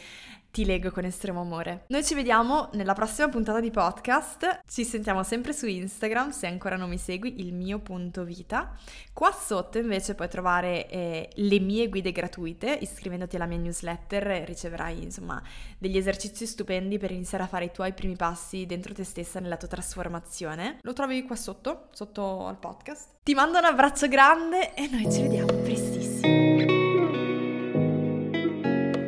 ti 0.51 0.65
leggo 0.65 0.91
con 0.91 1.05
estremo 1.05 1.41
amore. 1.41 1.85
Noi 1.89 2.05
ci 2.05 2.15
vediamo 2.15 2.71
nella 2.73 2.95
prossima 2.95 3.29
puntata 3.29 3.61
di 3.61 3.71
podcast, 3.71 4.61
ci 4.67 4.85
sentiamo 4.85 5.23
sempre 5.23 5.53
su 5.53 5.67
Instagram, 5.67 6.31
se 6.31 6.47
ancora 6.47 6.77
non 6.77 6.89
mi 6.89 6.99
segui, 6.99 7.41
il 7.41 7.53
mio 7.53 7.79
punto 7.79 8.25
vita. 8.25 8.75
Qua 9.13 9.31
sotto 9.33 9.79
invece 9.79 10.15
puoi 10.15 10.29
trovare 10.29 10.89
eh, 10.89 11.31
le 11.33 11.61
mie 11.61 11.89
guide 11.89 12.13
gratuite, 12.13 12.79
iscrivendoti 12.81 13.37
alla 13.37 13.47
mia 13.47 13.59
newsletter 13.59 14.45
riceverai 14.45 15.03
insomma 15.03 15.43
degli 15.79 15.97
esercizi 15.97 16.47
stupendi 16.47 16.99
per 16.99 17.11
iniziare 17.11 17.45
a 17.45 17.47
fare 17.47 17.67
i 17.67 17.73
tuoi 17.73 17.93
primi 17.93 18.17
passi 18.17 18.67
dentro 18.67 18.95
te 18.95 19.05
stessa 19.05 19.41
nella 19.41 19.57
tua 19.57 19.69
trasformazione. 19.69 20.79
Lo 20.83 20.93
trovi 20.93 21.23
qua 21.25 21.37
sotto, 21.37 21.89
sotto 21.93 22.47
al 22.47 22.59
podcast. 22.59 23.17
Ti 23.23 23.35
mando 23.35 23.59
un 23.59 23.65
abbraccio 23.65 24.09
grande 24.09 24.75
e 24.75 24.89
noi 24.89 25.11
ci 25.13 25.23
vediamo 25.23 25.53
prestissimo. 25.53 26.48